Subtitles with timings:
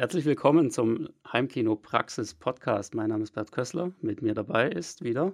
[0.00, 2.94] Herzlich willkommen zum Heimkino Praxis Podcast.
[2.94, 3.92] Mein Name ist Bert Kössler.
[4.00, 5.32] Mit mir dabei ist wieder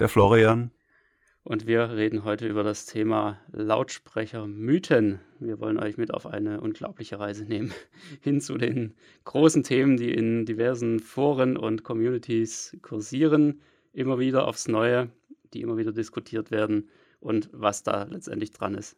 [0.00, 0.72] der Florian.
[1.44, 5.20] Und wir reden heute über das Thema Lautsprechermythen.
[5.38, 7.72] Wir wollen euch mit auf eine unglaubliche Reise nehmen
[8.20, 13.60] hin zu den großen Themen, die in diversen Foren und Communities kursieren,
[13.92, 15.08] immer wieder aufs Neue,
[15.54, 16.88] die immer wieder diskutiert werden
[17.20, 18.96] und was da letztendlich dran ist.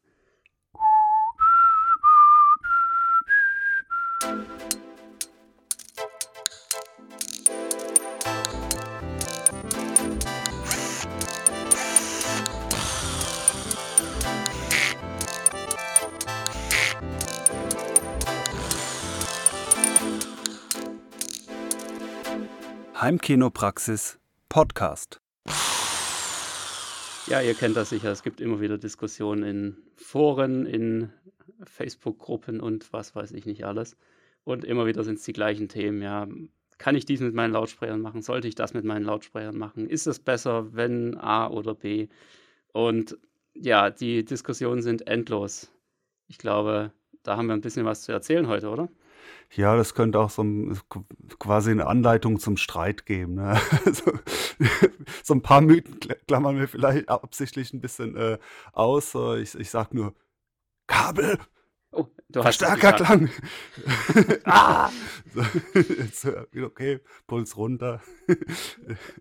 [23.23, 24.19] Heimkinopraxis
[24.49, 25.21] Podcast.
[27.29, 28.11] Ja, ihr kennt das sicher.
[28.11, 31.13] Es gibt immer wieder Diskussionen in Foren, in
[31.63, 33.97] Facebook-Gruppen und was weiß ich nicht alles.
[34.43, 36.03] Und immer wieder sind es die gleichen Themen.
[36.03, 36.27] Ja,
[36.79, 38.23] kann ich dies mit meinen Lautsprechern machen?
[38.23, 39.89] Sollte ich das mit meinen Lautsprechern machen?
[39.89, 42.09] Ist es besser, wenn A oder B?
[42.73, 43.19] Und
[43.55, 45.71] ja, die Diskussionen sind endlos.
[46.27, 48.89] Ich glaube, da haben wir ein bisschen was zu erzählen heute, oder?
[49.55, 50.79] Ja, das könnte auch so ein,
[51.39, 53.35] quasi eine Anleitung zum Streit geben.
[53.35, 53.61] Ne?
[53.93, 54.13] so,
[55.23, 58.39] so, ein paar Mythen klammern wir vielleicht absichtlich ein bisschen äh,
[58.73, 59.15] aus.
[59.41, 60.15] Ich, ich sag nur
[60.87, 61.39] Kabel.
[61.95, 63.29] Oh, du Verstärkerklang.
[64.45, 64.91] ah!
[65.35, 65.43] so,
[65.75, 66.27] jetzt,
[66.57, 68.01] okay, Puls runter.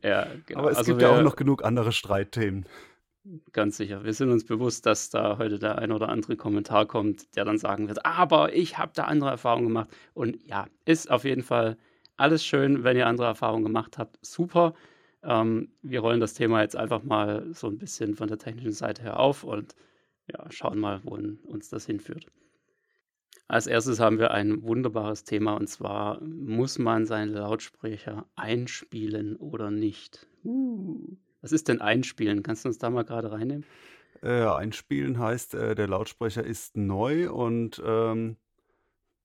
[0.02, 0.62] ja, genau.
[0.62, 2.66] Aber es also gibt ja auch noch genug andere Streitthemen.
[3.52, 4.04] Ganz sicher.
[4.04, 7.60] Wir sind uns bewusst, dass da heute der ein oder andere Kommentar kommt, der dann
[7.60, 9.90] sagen wird, aber ich habe da andere Erfahrungen gemacht.
[10.14, 11.78] Und ja, ist auf jeden Fall
[12.18, 14.18] alles schön, wenn ihr andere Erfahrungen gemacht habt.
[14.26, 14.74] Super.
[15.24, 19.04] Ähm, wir rollen das Thema jetzt einfach mal so ein bisschen von der technischen Seite
[19.04, 19.76] her auf und
[20.28, 22.26] ja, schauen mal, wohin uns das hinführt.
[23.48, 29.70] Als erstes haben wir ein wunderbares Thema und zwar, muss man seinen Lautsprecher einspielen oder
[29.70, 30.28] nicht?
[30.44, 31.18] Uh.
[31.42, 32.44] Was ist denn einspielen?
[32.44, 33.66] Kannst du uns da mal gerade reinnehmen?
[34.22, 38.38] Äh, einspielen heißt, äh, der Lautsprecher ist neu und ähm,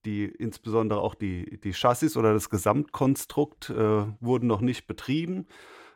[0.05, 5.47] die, insbesondere auch die, die Chassis oder das Gesamtkonstrukt äh, wurden noch nicht betrieben.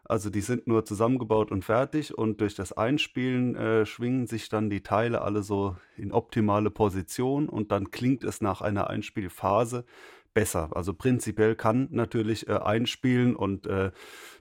[0.03, 4.69] Also die sind nur zusammengebaut und fertig und durch das Einspielen äh, schwingen sich dann
[4.69, 9.85] die Teile alle so in optimale Position und dann klingt es nach einer Einspielphase
[10.33, 10.69] besser.
[10.73, 13.91] Also prinzipiell kann natürlich äh, einspielen und äh,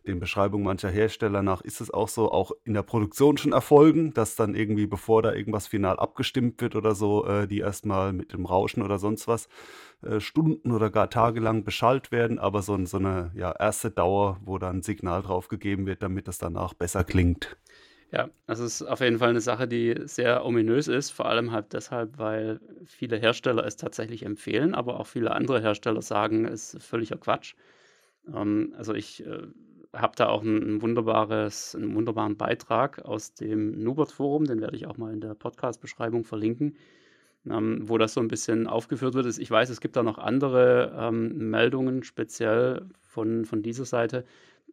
[0.06, 4.12] den Beschreibungen mancher Hersteller nach ist es auch so, auch in der Produktion schon erfolgen,
[4.14, 8.32] dass dann irgendwie, bevor da irgendwas final abgestimmt wird oder so, äh, die erstmal mit
[8.32, 9.48] dem Rauschen oder sonst was
[10.02, 14.58] äh, Stunden oder gar tagelang beschallt werden, aber so, so eine ja, erste Dauer, wo
[14.58, 17.56] dann ein Signal drauf gegeben wird, damit es danach besser klingt.
[18.12, 21.72] Ja, das ist auf jeden Fall eine Sache, die sehr ominös ist, vor allem halt
[21.72, 26.84] deshalb, weil viele Hersteller es tatsächlich empfehlen, aber auch viele andere Hersteller sagen, es ist
[26.84, 27.54] völliger Quatsch.
[28.34, 29.42] Ähm, also ich äh,
[29.94, 34.88] habe da auch ein, ein, wunderbares, einen wunderbaren Beitrag aus dem Nubert-Forum, den werde ich
[34.88, 36.76] auch mal in der Podcast-Beschreibung verlinken,
[37.48, 39.38] ähm, wo das so ein bisschen aufgeführt wird.
[39.38, 44.24] Ich weiß, es gibt da noch andere ähm, Meldungen, speziell von, von dieser Seite,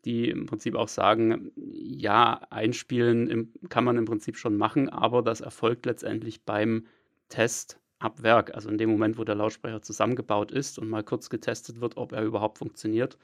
[0.07, 5.21] die im Prinzip auch sagen, ja, einspielen im, kann man im Prinzip schon machen, aber
[5.21, 6.85] das erfolgt letztendlich beim
[7.27, 11.29] Test ab Werk, also in dem Moment, wo der Lautsprecher zusammengebaut ist und mal kurz
[11.29, 13.17] getestet wird, ob er überhaupt funktioniert,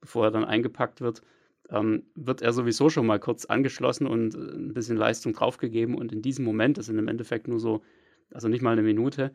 [0.00, 1.22] bevor er dann eingepackt wird,
[1.70, 6.12] ähm, wird er sowieso schon mal kurz angeschlossen und äh, ein bisschen Leistung draufgegeben und
[6.12, 7.82] in diesem Moment, das sind im Endeffekt nur so,
[8.30, 9.32] also nicht mal eine Minute,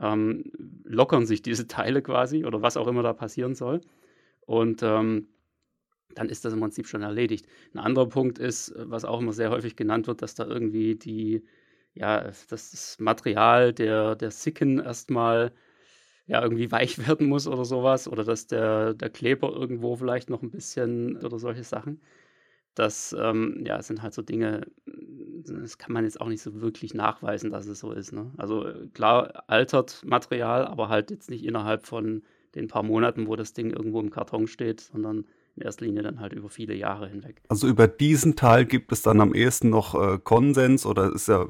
[0.00, 0.44] ähm,
[0.84, 3.82] lockern sich diese Teile quasi oder was auch immer da passieren soll.
[4.46, 5.26] Und ähm,
[6.16, 7.46] dann ist das im Prinzip schon erledigt.
[7.74, 11.44] Ein anderer Punkt ist, was auch immer sehr häufig genannt wird, dass da irgendwie die,
[11.94, 15.52] ja, das Material der, der Sicken erstmal
[16.26, 20.42] ja, irgendwie weich werden muss oder sowas, oder dass der, der Kleber irgendwo vielleicht noch
[20.42, 22.00] ein bisschen oder solche Sachen.
[22.74, 26.92] Das ähm, ja, sind halt so Dinge, das kann man jetzt auch nicht so wirklich
[26.94, 28.12] nachweisen, dass es so ist.
[28.12, 28.32] Ne?
[28.36, 32.22] Also klar, altert Material, aber halt jetzt nicht innerhalb von
[32.54, 36.20] den paar Monaten, wo das Ding irgendwo im Karton steht, sondern in erster Linie dann
[36.20, 37.40] halt über viele Jahre hinweg.
[37.48, 41.46] Also über diesen Teil gibt es dann am ehesten noch äh, Konsens oder ist ja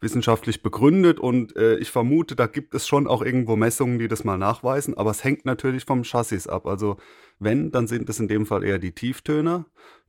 [0.00, 4.24] wissenschaftlich begründet und äh, ich vermute, da gibt es schon auch irgendwo Messungen, die das
[4.24, 6.66] mal nachweisen, aber es hängt natürlich vom Chassis ab.
[6.66, 6.98] Also
[7.38, 9.64] wenn, dann sind es in dem Fall eher die Tieftöner,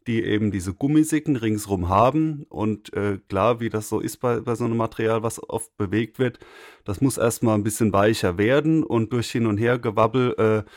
[0.05, 4.55] die eben diese Gummisicken ringsrum haben und äh, klar, wie das so ist bei, bei
[4.55, 6.39] so einem Material, was oft bewegt wird,
[6.85, 10.35] das muss erstmal ein bisschen weicher werden und durch Hin- und Hergewabbel
[10.65, 10.69] äh,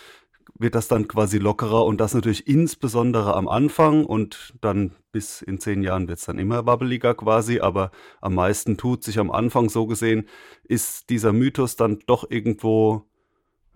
[0.59, 5.59] wird das dann quasi lockerer und das natürlich insbesondere am Anfang und dann bis in
[5.59, 9.69] zehn Jahren wird es dann immer wabbeliger quasi, aber am meisten tut sich am Anfang
[9.69, 10.29] so gesehen,
[10.65, 13.07] ist dieser Mythos dann doch irgendwo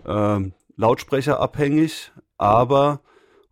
[0.05, 0.41] äh,
[0.77, 3.01] lautsprecherabhängig, aber,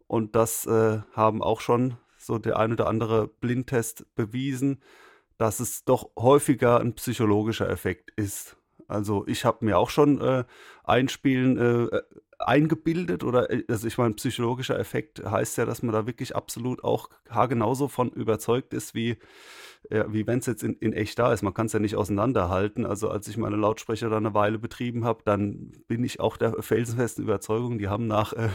[0.06, 4.80] und das äh, haben auch schon so der ein oder andere Blindtest bewiesen,
[5.38, 8.56] dass es doch häufiger ein psychologischer Effekt ist.
[8.86, 10.44] Also ich habe mir auch schon äh,
[10.84, 12.00] Einspielen äh,
[12.46, 16.84] eingebildet oder äh, also ich meine, psychologischer Effekt heißt ja, dass man da wirklich absolut
[16.84, 19.16] auch haargenauso von überzeugt ist, wie
[19.90, 21.42] ja, wie wenn es jetzt in, in echt da ist.
[21.42, 22.86] Man kann es ja nicht auseinanderhalten.
[22.86, 26.62] Also als ich meine Lautsprecher da eine Weile betrieben habe, dann bin ich auch der
[26.62, 28.48] felsenfesten Überzeugung, die haben nach, äh,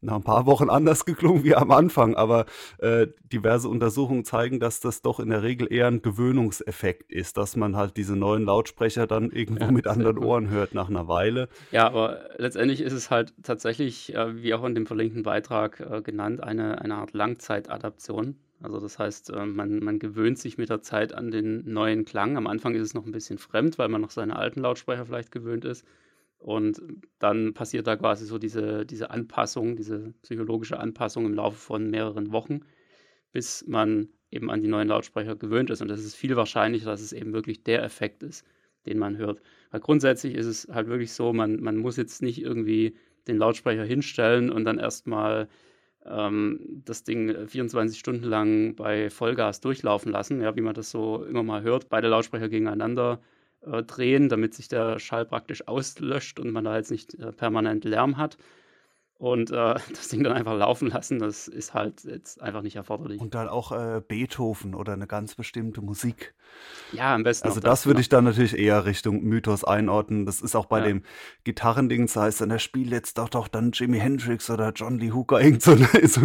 [0.00, 2.14] nach ein paar Wochen anders geklungen wie am Anfang.
[2.14, 2.46] Aber
[2.78, 7.54] äh, diverse Untersuchungen zeigen, dass das doch in der Regel eher ein Gewöhnungseffekt ist, dass
[7.54, 11.48] man halt diese neuen Lautsprecher dann irgendwo ja, mit anderen Ohren hört nach einer Weile.
[11.70, 16.02] Ja, aber letztendlich ist es halt tatsächlich, äh, wie auch in dem verlinkten Beitrag äh,
[16.02, 18.36] genannt, eine, eine Art Langzeitadaption.
[18.62, 22.36] Also das heißt, äh, man, man gewöhnt sich mit der Zeit an den neuen Klang.
[22.36, 25.32] Am Anfang ist es noch ein bisschen fremd, weil man noch seine alten Lautsprecher vielleicht
[25.32, 25.84] gewöhnt ist.
[26.38, 26.82] Und
[27.18, 32.32] dann passiert da quasi so diese, diese Anpassung, diese psychologische Anpassung im Laufe von mehreren
[32.32, 32.60] Wochen,
[33.30, 35.82] bis man eben an die neuen Lautsprecher gewöhnt ist.
[35.82, 38.44] Und das ist viel wahrscheinlicher, dass es eben wirklich der Effekt ist,
[38.86, 39.40] den man hört.
[39.70, 42.96] Weil grundsätzlich ist es halt wirklich so, man, man muss jetzt nicht irgendwie
[43.26, 45.48] den Lautsprecher hinstellen und dann erstmal
[46.04, 51.24] ähm, das Ding 24 Stunden lang bei Vollgas durchlaufen lassen, ja, wie man das so
[51.24, 53.20] immer mal hört, beide Lautsprecher gegeneinander
[53.62, 57.84] äh, drehen, damit sich der Schall praktisch auslöscht und man da jetzt nicht äh, permanent
[57.84, 58.36] Lärm hat
[59.22, 59.54] und äh,
[59.90, 63.20] das Ding dann einfach laufen lassen, das ist halt jetzt einfach nicht erforderlich.
[63.20, 66.34] Und dann auch äh, Beethoven oder eine ganz bestimmte Musik.
[66.92, 67.46] Ja, am besten.
[67.46, 70.26] Also das, das würde ich dann natürlich eher Richtung Mythos einordnen.
[70.26, 70.86] Das ist auch bei ja.
[70.86, 71.02] dem
[71.44, 75.12] Gitarrending, das heißt dann, der spielt jetzt doch doch dann Jimi Hendrix oder John Lee
[75.12, 76.20] Hooker, irgend so, so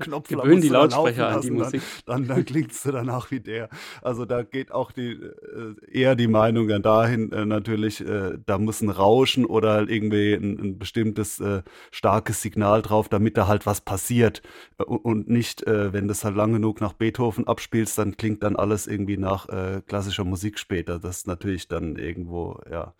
[0.00, 0.28] Knopf.
[0.28, 1.80] Gewöhnen die Lautsprecher an die Musik.
[2.04, 3.70] Dann, dann, dann klingst du danach wie der.
[4.02, 8.58] Also da geht auch die, äh, eher die Meinung dann dahin äh, natürlich, äh, da
[8.58, 11.62] muss ein Rauschen oder irgendwie ein, ein bestimmtes äh,
[12.10, 14.42] starkes Signal drauf, damit da halt was passiert.
[14.78, 18.56] Äh, und nicht, äh, wenn das halt lang genug nach Beethoven abspielst, dann klingt dann
[18.56, 20.98] alles irgendwie nach äh, klassischer Musik später.
[20.98, 22.94] Das ist natürlich dann irgendwo, ja,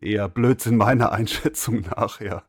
[0.00, 2.42] eher Blödsinn meiner Einschätzung nach, ja.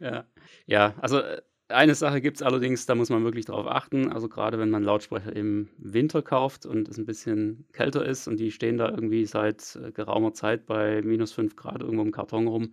[0.00, 0.24] Ja,
[0.64, 4.10] ja also äh, eine Sache gibt es allerdings, da muss man wirklich drauf achten.
[4.10, 8.38] Also gerade wenn man Lautsprecher im Winter kauft und es ein bisschen kälter ist und
[8.38, 12.72] die stehen da irgendwie seit geraumer Zeit bei minus 5 Grad irgendwo im Karton rum,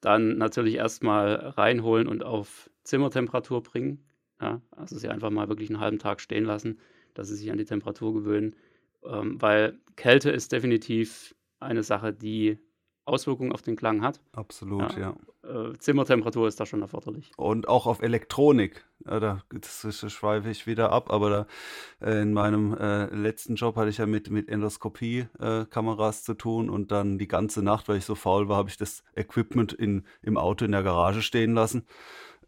[0.00, 4.04] dann natürlich erstmal reinholen und auf Zimmertemperatur bringen.
[4.40, 6.78] Ja, also sie einfach mal wirklich einen halben Tag stehen lassen,
[7.14, 8.54] dass sie sich an die Temperatur gewöhnen.
[9.02, 12.58] Ähm, weil Kälte ist definitiv eine Sache, die
[13.06, 14.20] Auswirkungen auf den Klang hat.
[14.32, 15.00] Absolut, ja.
[15.00, 15.16] ja.
[15.46, 17.30] Äh, Zimmertemperatur ist da schon erforderlich.
[17.36, 18.84] Und auch auf Elektronik.
[19.04, 19.42] Ja, da
[19.80, 24.06] schweife ich wieder ab, aber da äh, in meinem äh, letzten Job hatte ich ja
[24.06, 28.48] mit, mit Endoskopie-Kameras äh, zu tun und dann die ganze Nacht, weil ich so faul
[28.48, 31.86] war, habe ich das Equipment in, im Auto in der Garage stehen lassen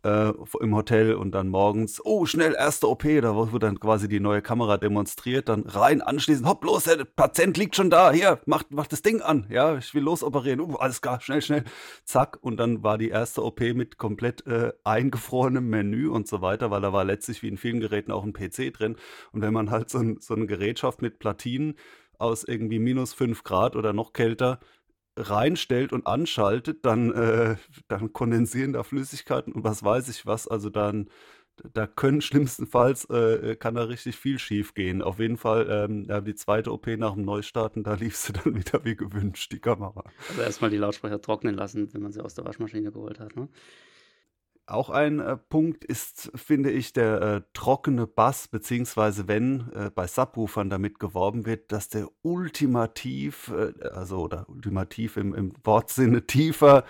[0.08, 4.20] äh, im Hotel und dann morgens, oh, schnell, erste OP, da wurde dann quasi die
[4.20, 8.64] neue Kamera demonstriert, dann rein, anschließend, hopp, los, der Patient liegt schon da, hier, mach,
[8.70, 11.64] mach das Ding an, ja, ich will losoperieren, uh, alles klar, schnell, schnell,
[12.05, 16.70] zack, und dann war die erste OP mit komplett äh, eingefrorenem Menü und so weiter,
[16.70, 18.96] weil da war letztlich wie in vielen Geräten auch ein PC drin
[19.32, 21.75] und wenn man halt so, ein, so eine Gerätschaft mit Platinen
[22.19, 24.58] aus irgendwie minus 5 Grad oder noch kälter
[25.19, 27.56] reinstellt und anschaltet, dann, äh,
[27.88, 30.48] dann kondensieren da Flüssigkeiten und was weiß ich was.
[30.48, 31.08] Also dann,
[31.72, 35.03] da können schlimmstenfalls, äh, kann da richtig viel schief gehen.
[35.03, 38.84] Auf jeden Fall, ähm, die zweite OP nach dem Neustarten, da lief sie dann wieder
[38.84, 40.05] wie gewünscht, die Kamera.
[40.29, 43.48] Also erstmal die Lautsprecher trocknen lassen, wenn man sie aus der Waschmaschine geholt hat, ne?
[44.69, 50.06] Auch ein äh, Punkt ist, finde ich, der äh, trockene Bass, beziehungsweise wenn äh, bei
[50.06, 56.84] Subwoofern damit geworben wird, dass der ultimativ, äh, also oder ultimativ im, im Wortsinne tiefer,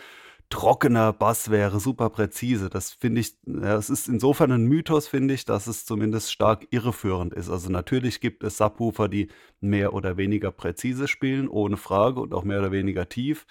[0.50, 2.68] trockener Bass wäre, super präzise.
[2.68, 6.66] Das finde ich, ja, es ist insofern ein Mythos, finde ich, dass es zumindest stark
[6.70, 7.48] irreführend ist.
[7.48, 9.28] Also natürlich gibt es Subwoofer, die
[9.60, 13.46] mehr oder weniger präzise spielen, ohne Frage und auch mehr oder weniger tief.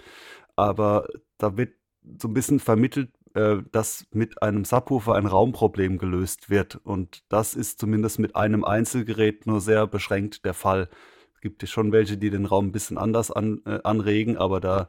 [0.57, 1.07] Aber
[1.37, 1.75] da wird
[2.19, 6.75] so ein bisschen vermittelt, äh, dass mit einem Subwoofer ein Raumproblem gelöst wird.
[6.75, 10.89] Und das ist zumindest mit einem Einzelgerät nur sehr beschränkt der Fall.
[11.33, 14.87] Es gibt schon welche, die den Raum ein bisschen anders an, äh, anregen, aber da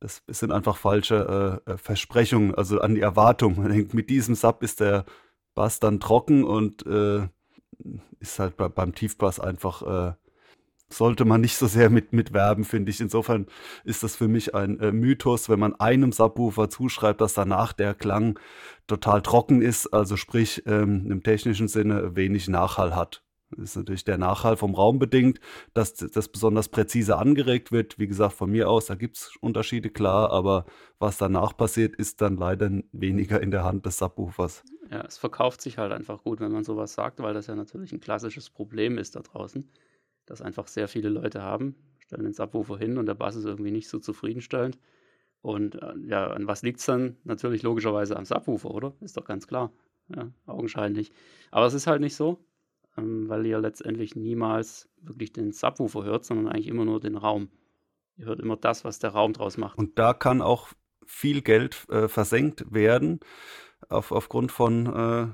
[0.00, 3.56] das sind einfach falsche äh, äh, Versprechungen, also an die Erwartung.
[3.56, 5.04] Man denkt, mit diesem Sub ist der
[5.54, 7.26] Bass dann trocken und äh,
[8.20, 10.16] ist halt bei, beim Tiefbass einfach
[10.90, 13.00] sollte man nicht so sehr mit, mit werben, finde ich.
[13.00, 13.46] Insofern
[13.84, 17.94] ist das für mich ein äh, Mythos, wenn man einem Subwoofer zuschreibt, dass danach der
[17.94, 18.38] Klang
[18.86, 23.22] total trocken ist, also sprich ähm, im technischen Sinne wenig Nachhall hat.
[23.50, 25.40] Das ist natürlich der Nachhall vom Raum bedingt,
[25.72, 27.98] dass das besonders präzise angeregt wird.
[27.98, 30.66] Wie gesagt, von mir aus, da gibt es Unterschiede, klar, aber
[30.98, 34.64] was danach passiert, ist dann leider weniger in der Hand des Subwoofers.
[34.90, 37.92] Ja, es verkauft sich halt einfach gut, wenn man sowas sagt, weil das ja natürlich
[37.92, 39.68] ein klassisches Problem ist da draußen,
[40.30, 43.70] das einfach sehr viele Leute haben, stellen den Subwoofer hin und der Bass ist irgendwie
[43.70, 44.78] nicht so zufriedenstellend.
[45.40, 47.16] Und äh, ja, an was liegt es dann?
[47.24, 48.94] Natürlich logischerweise am Subwoofer, oder?
[49.00, 49.72] Ist doch ganz klar.
[50.14, 51.12] Ja, augenscheinlich.
[51.50, 52.38] Aber es ist halt nicht so
[52.98, 57.48] ähm, weil ihr letztendlich niemals wirklich den Subwoofer hört, sondern eigentlich immer nur den Raum.
[58.16, 59.78] Ihr hört immer das, was der Raum draus macht.
[59.78, 60.68] Und da kann auch
[61.06, 63.20] viel Geld äh, versenkt werden
[63.88, 65.28] auf, aufgrund von äh,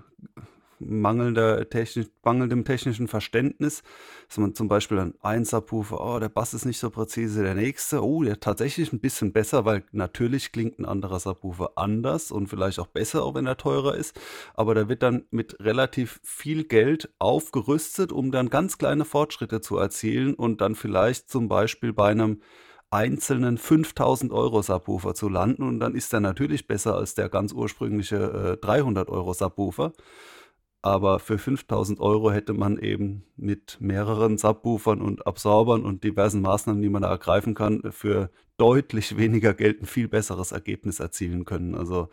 [0.86, 3.82] mangelnder technisch, mangelndem technischen Verständnis,
[4.28, 7.54] dass man zum Beispiel dann ein Subwoofer, oh, der Bass ist nicht so präzise, der
[7.54, 12.48] nächste, oh, der tatsächlich ein bisschen besser, weil natürlich klingt ein anderer Subwoofer anders und
[12.48, 14.18] vielleicht auch besser, auch wenn er teurer ist,
[14.54, 19.78] aber da wird dann mit relativ viel Geld aufgerüstet, um dann ganz kleine Fortschritte zu
[19.78, 22.40] erzielen und dann vielleicht zum Beispiel bei einem
[22.94, 27.52] einzelnen 5000 Euro Subwoofer zu landen und dann ist er natürlich besser als der ganz
[27.52, 29.92] ursprüngliche äh, 300 Euro Subwoofer.
[30.84, 36.82] Aber für 5000 Euro hätte man eben mit mehreren Subwoofern und Absorbern und diversen Maßnahmen,
[36.82, 41.74] die man da ergreifen kann, für deutlich weniger Geld ein viel besseres Ergebnis erzielen können.
[41.74, 42.10] Also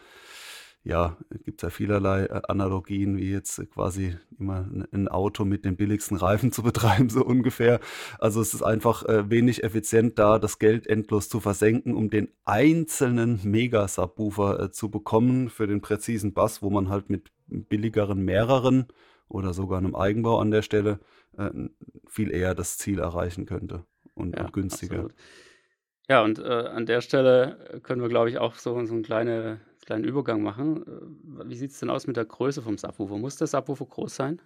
[0.83, 5.75] ja, gibt es ja vielerlei äh, Analogien, wie jetzt quasi immer ein Auto mit den
[5.75, 7.81] billigsten Reifen zu betreiben, so ungefähr.
[8.19, 12.29] Also es ist einfach äh, wenig effizient da, das Geld endlos zu versenken, um den
[12.45, 18.87] einzelnen Mega-Subwoofer äh, zu bekommen für den präzisen Bass, wo man halt mit billigeren mehreren
[19.27, 20.99] oder sogar einem Eigenbau an der Stelle
[21.37, 21.49] äh,
[22.07, 24.95] viel eher das Ziel erreichen könnte und, ja, und günstiger.
[24.95, 25.15] Absolut.
[26.09, 29.61] Ja, und äh, an der Stelle können wir, glaube ich, auch so, so einen kleine,
[29.85, 30.83] kleinen Übergang machen.
[30.83, 33.17] Äh, wie sieht es denn aus mit der Größe vom Subwoofer?
[33.17, 34.41] Muss der Subwoofer groß sein?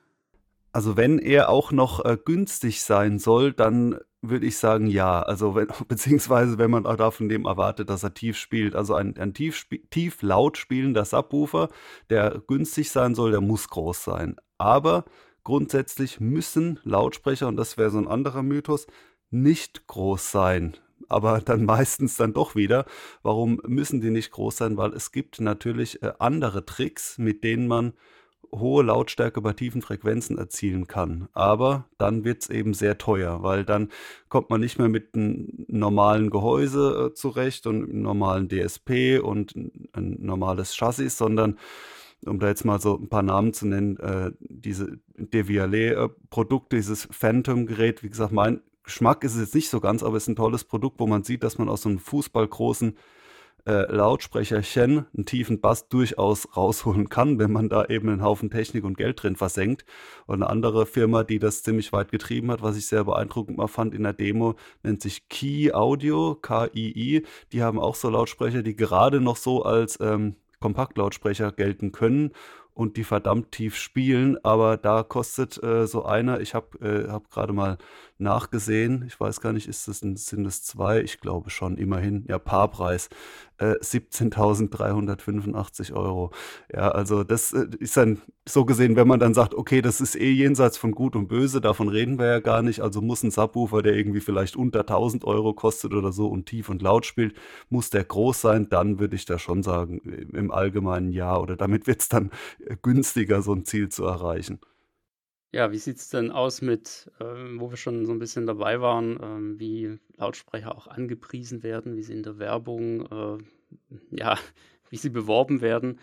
[0.72, 3.98] Also wenn er auch noch äh, günstig sein soll, dann
[4.30, 5.22] würde ich sagen ja.
[5.22, 8.76] Also wenn, beziehungsweise wenn man auch davon dem erwartet, dass er tief spielt.
[8.76, 11.70] Also ein, ein tief, tief laut spielender Subwoofer,
[12.10, 14.36] der günstig sein soll, der muss groß sein.
[14.58, 15.06] Aber
[15.44, 18.88] grundsätzlich müssen Lautsprecher, und das wäre so ein anderer Mythos,
[19.30, 20.78] nicht groß sein
[21.08, 22.86] aber dann meistens dann doch wieder.
[23.24, 24.78] Warum müssen die nicht groß sein?
[24.78, 27.94] Weil es gibt natürlich äh, andere Tricks, mit denen man
[28.54, 31.28] hohe Lautstärke bei tiefen Frequenzen erzielen kann.
[31.34, 33.90] Aber dann wird es eben sehr teuer, weil dann
[34.30, 39.56] kommt man nicht mehr mit einem normalen Gehäuse äh, zurecht und einem normalen DSP und
[39.94, 41.58] ein normales Chassis, sondern
[42.26, 48.04] um da jetzt mal so ein paar Namen zu nennen, äh, diese Devialet-Produkte, dieses Phantom-Gerät,
[48.04, 50.64] wie gesagt, mein Geschmack ist es jetzt nicht so ganz, aber es ist ein tolles
[50.64, 52.96] Produkt, wo man sieht, dass man aus so einem fußballgroßen
[53.66, 58.84] äh, Lautsprecherchen einen tiefen Bass durchaus rausholen kann, wenn man da eben einen Haufen Technik
[58.84, 59.86] und Geld drin versenkt.
[60.28, 63.68] Und eine andere Firma, die das ziemlich weit getrieben hat, was ich sehr beeindruckend mal
[63.68, 67.26] fand in der Demo, nennt sich Key Audio, K-I-I.
[67.52, 72.32] Die haben auch so Lautsprecher, die gerade noch so als ähm, Kompaktlautsprecher gelten können
[72.76, 77.32] und die verdammt tief spielen, aber da kostet äh, so einer, ich habe äh, hab
[77.32, 77.78] gerade mal
[78.18, 81.02] nachgesehen, ich weiß gar nicht, ist das ein, sind es zwei?
[81.02, 83.10] Ich glaube schon, immerhin, ja, Paarpreis,
[83.58, 86.32] äh, 17.385 Euro.
[86.74, 90.16] Ja, also das äh, ist dann so gesehen, wenn man dann sagt, okay, das ist
[90.16, 93.32] eh jenseits von Gut und Böse, davon reden wir ja gar nicht, also muss ein
[93.32, 97.36] Subwoofer, der irgendwie vielleicht unter 1000 Euro kostet oder so und tief und laut spielt,
[97.70, 100.00] muss der groß sein, dann würde ich da schon sagen,
[100.34, 102.32] im Allgemeinen ja, oder damit wird es dann
[102.82, 104.60] günstiger, so ein Ziel zu erreichen.
[105.56, 108.82] Ja, wie sieht es denn aus mit, ähm, wo wir schon so ein bisschen dabei
[108.82, 113.38] waren, ähm, wie Lautsprecher auch angepriesen werden, wie sie in der Werbung, äh,
[114.12, 114.38] ja,
[114.90, 116.02] wie sie beworben werden?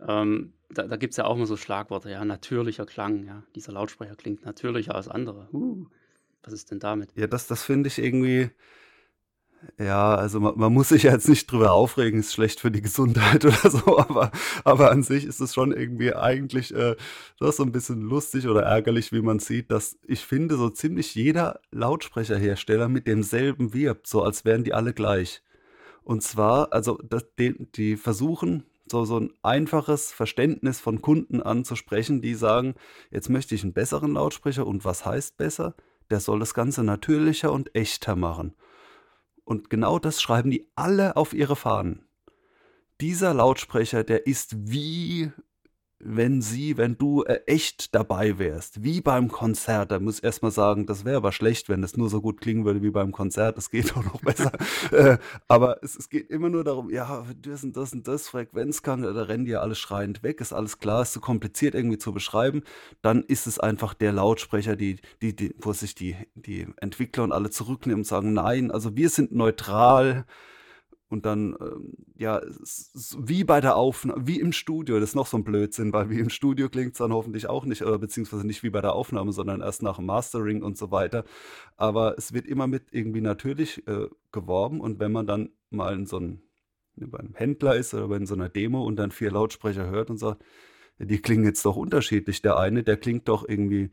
[0.00, 3.44] Ähm, da da gibt es ja auch immer so Schlagworte, ja, natürlicher Klang, ja.
[3.54, 5.48] Dieser Lautsprecher klingt natürlicher als andere.
[5.52, 5.86] Uh,
[6.42, 7.12] was ist denn damit?
[7.14, 8.50] Ja, das, das finde ich irgendwie
[9.78, 12.82] ja, also man, man, muss sich ja jetzt nicht drüber aufregen, ist schlecht für die
[12.82, 14.30] Gesundheit oder so, aber,
[14.64, 16.96] aber an sich ist es schon irgendwie eigentlich äh,
[17.38, 21.14] das so ein bisschen lustig oder ärgerlich, wie man sieht, dass ich finde, so ziemlich
[21.14, 25.42] jeder Lautsprecherhersteller mit demselben wirbt, so als wären die alle gleich.
[26.02, 32.22] Und zwar, also das, die, die versuchen, so, so ein einfaches Verständnis von Kunden anzusprechen,
[32.22, 32.74] die sagen,
[33.10, 35.74] jetzt möchte ich einen besseren Lautsprecher und was heißt besser?
[36.10, 38.54] Der soll das Ganze natürlicher und echter machen.
[39.48, 42.06] Und genau das schreiben die alle auf ihre Fahnen.
[43.00, 45.32] Dieser Lautsprecher, der ist wie
[46.00, 50.52] wenn sie, wenn du äh, echt dabei wärst, wie beim Konzert, da muss ich erstmal
[50.52, 53.56] sagen, das wäre aber schlecht, wenn es nur so gut klingen würde wie beim Konzert,
[53.56, 54.52] das geht auch noch besser.
[54.92, 59.02] äh, aber es, es, geht immer nur darum, ja, das und das und das, Frequenzgang,
[59.02, 62.12] da rennen die ja alle schreiend weg, ist alles klar, ist zu kompliziert irgendwie zu
[62.12, 62.62] beschreiben,
[63.02, 67.32] dann ist es einfach der Lautsprecher, die, die, die, wo sich die, die Entwickler und
[67.32, 70.26] alle zurücknehmen und sagen, nein, also wir sind neutral,
[71.08, 72.42] und dann, ähm, ja,
[73.18, 76.18] wie bei der Aufnahme, wie im Studio, das ist noch so ein Blödsinn, weil wie
[76.18, 79.32] im Studio klingt es dann hoffentlich auch nicht, oder beziehungsweise nicht wie bei der Aufnahme,
[79.32, 81.24] sondern erst nach dem Mastering und so weiter.
[81.76, 86.06] Aber es wird immer mit irgendwie natürlich äh, geworben und wenn man dann mal in
[86.06, 86.42] so einem,
[86.96, 90.18] bei einem Händler ist oder in so einer Demo und dann vier Lautsprecher hört und
[90.18, 90.42] sagt,
[90.98, 92.42] die klingen jetzt doch unterschiedlich.
[92.42, 93.90] Der eine, der klingt doch irgendwie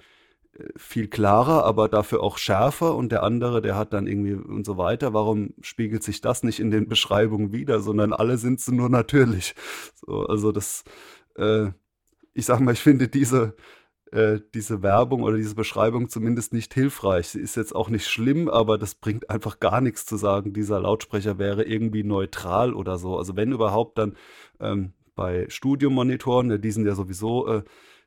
[0.77, 4.77] viel klarer, aber dafür auch schärfer und der andere, der hat dann irgendwie und so
[4.77, 5.13] weiter.
[5.13, 9.55] Warum spiegelt sich das nicht in den Beschreibungen wieder, sondern alle sind so nur natürlich.
[9.95, 10.83] So, also das,
[11.35, 11.67] äh,
[12.33, 13.55] ich sag mal, ich finde diese,
[14.11, 17.29] äh, diese Werbung oder diese Beschreibung zumindest nicht hilfreich.
[17.29, 20.79] Sie ist jetzt auch nicht schlimm, aber das bringt einfach gar nichts zu sagen, dieser
[20.79, 23.17] Lautsprecher wäre irgendwie neutral oder so.
[23.17, 24.15] Also wenn überhaupt dann
[24.61, 27.63] ähm, bei Studiomonitoren, die sind ja sowieso äh,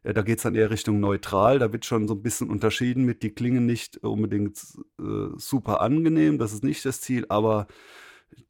[0.09, 1.59] ja, da geht es dann eher Richtung neutral.
[1.59, 4.57] Da wird schon so ein bisschen unterschieden mit, die klingen nicht unbedingt
[4.99, 7.67] äh, super angenehm, das ist nicht das Ziel, aber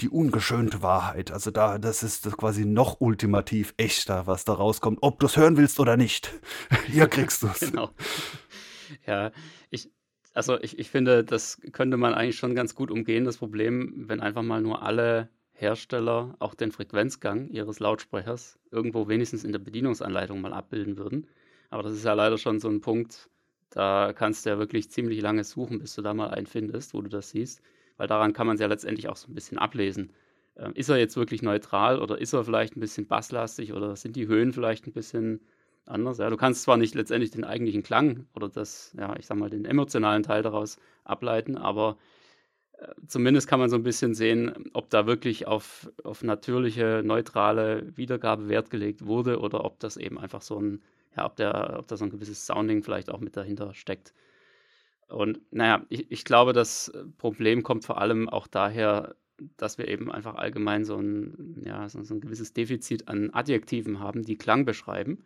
[0.00, 5.18] die ungeschönte Wahrheit, also da, das ist quasi noch ultimativ echter, was da rauskommt, ob
[5.18, 6.32] du es hören willst oder nicht.
[6.86, 7.58] Hier kriegst du es.
[7.58, 7.90] genau.
[9.04, 9.32] Ja,
[9.70, 9.90] ich,
[10.34, 14.20] also ich, ich finde, das könnte man eigentlich schon ganz gut umgehen, das Problem, wenn
[14.20, 20.40] einfach mal nur alle Hersteller auch den Frequenzgang ihres Lautsprechers irgendwo wenigstens in der Bedienungsanleitung
[20.40, 21.26] mal abbilden würden.
[21.70, 23.28] Aber das ist ja leider schon so ein Punkt,
[23.70, 27.02] da kannst du ja wirklich ziemlich lange suchen, bis du da mal einen findest, wo
[27.02, 27.60] du das siehst.
[27.96, 30.12] Weil daran kann man es ja letztendlich auch so ein bisschen ablesen.
[30.56, 34.16] Ähm, ist er jetzt wirklich neutral oder ist er vielleicht ein bisschen basslastig oder sind
[34.16, 35.40] die Höhen vielleicht ein bisschen
[35.86, 36.18] anders?
[36.18, 39.50] Ja, du kannst zwar nicht letztendlich den eigentlichen Klang oder das, ja, ich sag mal,
[39.50, 41.98] den emotionalen Teil daraus ableiten, aber
[42.78, 47.96] äh, zumindest kann man so ein bisschen sehen, ob da wirklich auf, auf natürliche, neutrale
[47.96, 50.82] Wiedergabe Wert gelegt wurde oder ob das eben einfach so ein
[51.16, 54.14] ja, ob, der, ob da so ein gewisses Sounding vielleicht auch mit dahinter steckt.
[55.08, 59.16] Und naja, ich, ich glaube, das Problem kommt vor allem auch daher,
[59.56, 64.24] dass wir eben einfach allgemein so ein, ja, so, ein gewisses Defizit an Adjektiven haben,
[64.24, 65.24] die Klang beschreiben.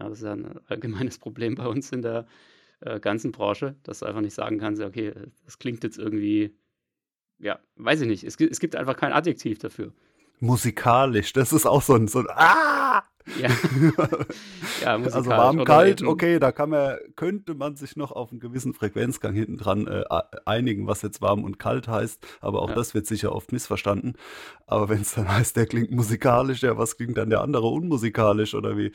[0.00, 2.26] Ja, das ist ja ein allgemeines Problem bei uns in der
[2.80, 5.12] äh, ganzen Branche, dass du einfach nicht sagen kannst, okay,
[5.44, 6.56] das klingt jetzt irgendwie,
[7.38, 9.92] ja, weiß ich nicht, es, es gibt einfach kein Adjektiv dafür.
[10.40, 12.77] Musikalisch, das ist auch so ein, so ein Ah!
[13.40, 13.48] Ja.
[14.82, 18.74] ja also warm, kalt, okay, da kann man, könnte man sich noch auf einen gewissen
[18.74, 20.04] Frequenzgang hinten dran äh,
[20.44, 22.74] einigen, was jetzt warm und kalt heißt, aber auch ja.
[22.74, 24.14] das wird sicher oft missverstanden.
[24.66, 28.54] Aber wenn es dann heißt, der klingt musikalisch, ja, was klingt dann der andere unmusikalisch
[28.54, 28.92] oder wie?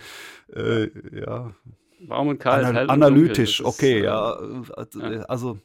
[0.54, 1.54] Äh, ja.
[2.08, 2.66] Warm und kalt.
[2.66, 4.38] Ana analytisch, okay, ist, ja.
[4.38, 5.58] Äh, also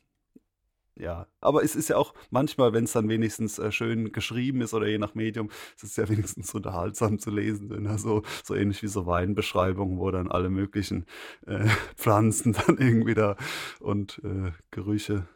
[0.98, 4.74] ja, aber es ist ja auch manchmal, wenn es dann wenigstens äh, schön geschrieben ist
[4.74, 7.68] oder je nach Medium, es ist ja wenigstens unterhaltsam zu lesen.
[7.82, 7.98] Ne?
[7.98, 11.06] So, so ähnlich wie so Weinbeschreibungen, wo dann alle möglichen
[11.46, 13.36] äh, Pflanzen dann irgendwie da
[13.80, 15.28] und äh, Gerüche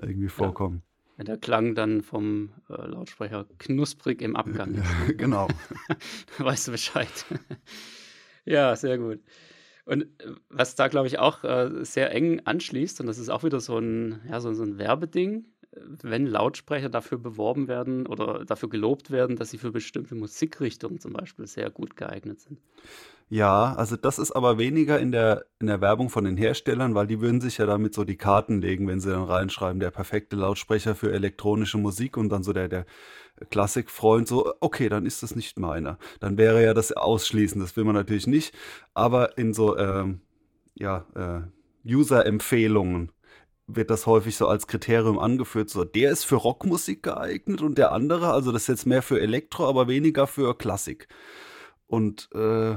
[0.00, 0.82] irgendwie vorkommen.
[0.82, 0.82] Ja.
[1.16, 5.08] Wenn der Klang dann vom äh, Lautsprecher knusprig im Abgang ist.
[5.08, 5.14] Ne?
[5.16, 5.48] genau.
[6.38, 7.26] weißt du Bescheid.
[8.44, 9.20] ja, sehr gut.
[9.88, 13.42] Und äh, was da, glaube ich, auch äh, sehr eng anschließt, und das ist auch
[13.42, 15.46] wieder so ein, ja, so, so ein Werbeding,
[16.02, 21.12] wenn Lautsprecher dafür beworben werden oder dafür gelobt werden, dass sie für bestimmte Musikrichtungen zum
[21.12, 22.58] Beispiel sehr gut geeignet sind.
[23.30, 27.06] Ja, also das ist aber weniger in der, in der Werbung von den Herstellern, weil
[27.06, 30.34] die würden sich ja damit so die Karten legen, wenn sie dann reinschreiben, der perfekte
[30.36, 32.86] Lautsprecher für elektronische Musik und dann so der, der
[33.50, 35.98] Klassikfreund so, okay, dann ist das nicht meiner.
[36.20, 38.54] Dann wäre ja das ausschließend, das will man natürlich nicht.
[38.94, 40.22] Aber in so, ähm,
[40.74, 41.40] ja, äh,
[41.86, 43.12] User-Empfehlungen
[43.68, 47.92] wird das häufig so als Kriterium angeführt, so der ist für Rockmusik geeignet und der
[47.92, 51.06] andere, also das ist jetzt mehr für Elektro, aber weniger für Klassik.
[51.86, 52.76] Und äh,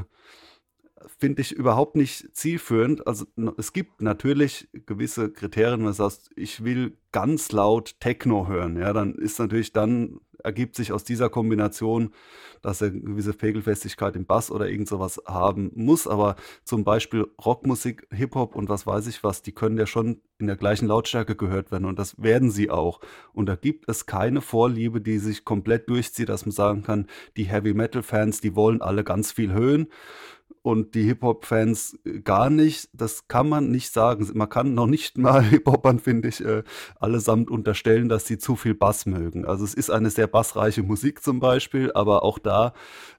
[1.17, 3.07] finde ich überhaupt nicht zielführend.
[3.07, 3.25] Also
[3.57, 8.93] es gibt natürlich gewisse Kriterien, wenn du sagst, ich will ganz laut Techno hören, ja,
[8.93, 12.13] dann ist natürlich dann ergibt sich aus dieser Kombination,
[12.61, 16.07] dass er eine gewisse Pegelfestigkeit im Bass oder irgend sowas haben muss.
[16.07, 20.47] Aber zum Beispiel Rockmusik, Hip-Hop und was weiß ich was, die können ja schon in
[20.47, 22.99] der gleichen Lautstärke gehört werden und das werden sie auch.
[23.33, 27.45] Und da gibt es keine Vorliebe, die sich komplett durchzieht, dass man sagen kann, die
[27.45, 29.87] Heavy-Metal-Fans, die wollen alle ganz viel hören
[30.63, 32.89] und die Hip-Hop-Fans äh, gar nicht.
[32.93, 34.29] Das kann man nicht sagen.
[34.33, 36.63] Man kann noch nicht mal Hip-Hopern, finde ich, äh,
[36.99, 39.45] allesamt unterstellen, dass sie zu viel Bass mögen.
[39.45, 42.73] Also es ist eine sehr bassreiche Musik zum Beispiel, aber auch da,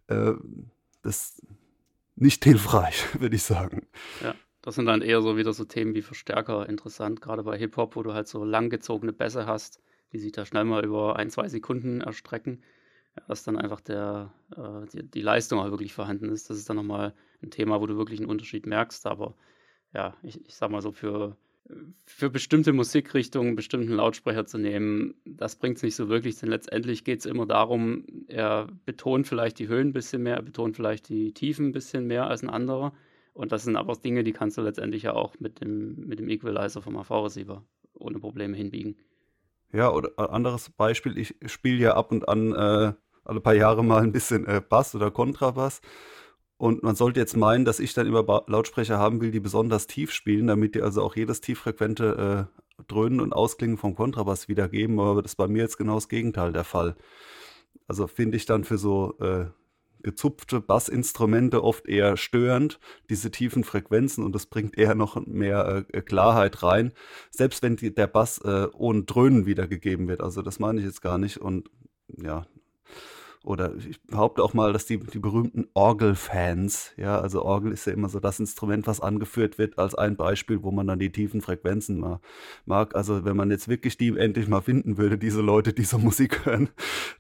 [0.09, 0.33] äh,
[1.03, 1.43] das
[2.15, 3.87] nicht hilfreich, würde ich sagen.
[4.23, 7.97] Ja, das sind dann eher so wieder so Themen wie Verstärker interessant, gerade bei Hip-Hop,
[7.97, 9.81] wo du halt so langgezogene Bässe hast,
[10.13, 12.63] die sich da schnell mal über ein, zwei Sekunden erstrecken.
[13.29, 16.49] Dass dann einfach der, äh, die, die, Leistung auch wirklich vorhanden ist.
[16.49, 19.07] Das ist dann nochmal ein Thema, wo du wirklich einen Unterschied merkst.
[19.07, 19.35] Aber
[19.95, 21.37] ja, ich, ich sag mal so, für,
[22.07, 27.05] für bestimmte Musikrichtungen, bestimmten Lautsprecher zu nehmen, das bringt es nicht so wirklich, denn letztendlich
[27.05, 31.09] geht es immer darum, er betont vielleicht die Höhen ein bisschen mehr, er betont vielleicht
[31.09, 32.93] die Tiefen ein bisschen mehr als ein anderer.
[33.35, 36.29] Und das sind aber Dinge, die kannst du letztendlich ja auch mit dem, mit dem
[36.29, 38.97] Equalizer vom AV-Receiver ohne Probleme hinbiegen.
[39.73, 42.93] Ja, oder ein anderes Beispiel, ich spiele ja ab und an äh,
[43.25, 45.81] alle paar Jahre mal ein bisschen äh, Bass oder Kontrabass.
[46.63, 49.89] Und man sollte jetzt meinen, dass ich dann immer ba Lautsprecher haben will, die besonders
[49.89, 52.49] tief spielen, damit die also auch jedes tieffrequente
[52.79, 55.01] äh, Dröhnen und Ausklingen vom Kontrabass wiedergeben.
[55.01, 56.95] Aber das ist bei mir jetzt genau das Gegenteil der Fall.
[57.89, 59.47] Also finde ich dann für so äh,
[60.05, 62.79] gezupfte Bassinstrumente oft eher störend,
[63.11, 66.93] diese tiefen Frequenzen und das bringt eher noch mehr äh, Klarheit rein,
[67.33, 70.21] selbst wenn die, der Bass äh, ohne Dröhnen wiedergegeben wird.
[70.21, 71.71] Also das meine ich jetzt gar nicht und
[72.07, 72.47] ja,
[73.45, 77.93] oder ich behaupte auch mal, dass die, die berühmten Orgelfans, ja, also Orgel ist ja
[77.93, 81.41] immer so das Instrument, was angeführt wird als ein Beispiel, wo man dann die tiefen
[81.41, 82.21] Frequenzen ma
[82.67, 82.95] mag.
[82.95, 86.47] Also wenn man jetzt wirklich die endlich mal finden würde, diese Leute, die so Musik
[86.47, 86.69] hören,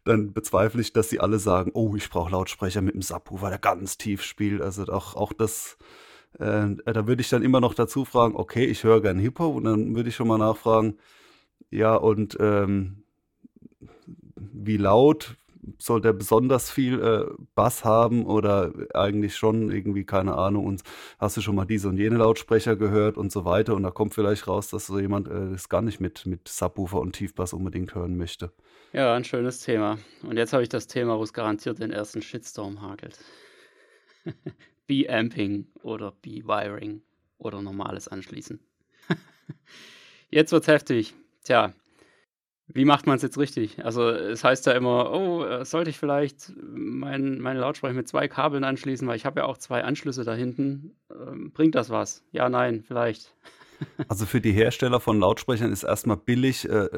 [0.04, 3.58] dann bezweifle ich, dass sie alle sagen, oh, ich brauche Lautsprecher mit einem Subwoofer, der
[3.58, 4.62] ganz tief spielt.
[4.62, 5.76] Also auch, auch das,
[6.38, 9.64] äh, da würde ich dann immer noch dazu fragen, okay, ich höre gern Hip-Hop und
[9.64, 10.98] dann würde ich schon mal nachfragen,
[11.70, 13.02] ja, und ähm,
[14.36, 15.36] wie laut,
[15.78, 20.82] soll der besonders viel äh, Bass haben oder eigentlich schon irgendwie, keine Ahnung, und
[21.18, 24.14] hast du schon mal diese und jene Lautsprecher gehört und so weiter und da kommt
[24.14, 27.94] vielleicht raus, dass so jemand äh, das gar nicht mit, mit Subwoofer und Tiefbass unbedingt
[27.94, 28.52] hören möchte.
[28.92, 29.98] Ja, ein schönes Thema.
[30.22, 33.18] Und jetzt habe ich das Thema, wo es garantiert den ersten Shitstorm hakelt.
[34.86, 37.02] B-Amping oder B-Wiring
[37.38, 38.60] oder normales Anschließen.
[40.30, 41.14] jetzt wird's heftig.
[41.44, 41.72] Tja,
[42.74, 43.84] wie macht man es jetzt richtig?
[43.84, 48.28] Also es heißt ja immer, oh, äh, sollte ich vielleicht mein, meine Lautsprecher mit zwei
[48.28, 50.96] Kabeln anschließen, weil ich habe ja auch zwei Anschlüsse da hinten.
[51.10, 52.24] Ähm, bringt das was?
[52.32, 53.34] Ja, nein, vielleicht.
[54.06, 56.88] Also für die Hersteller von Lautsprechern ist erstmal billig, äh,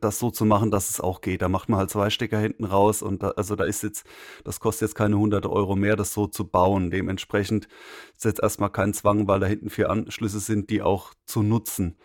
[0.00, 1.42] das so zu machen, dass es auch geht.
[1.42, 4.06] Da macht man halt zwei Stecker hinten raus und da, also da ist jetzt,
[4.42, 6.90] das kostet jetzt keine 100 Euro mehr, das so zu bauen.
[6.90, 7.68] Dementsprechend
[8.16, 11.98] ist jetzt erstmal kein Zwang, weil da hinten vier Anschlüsse sind, die auch zu nutzen.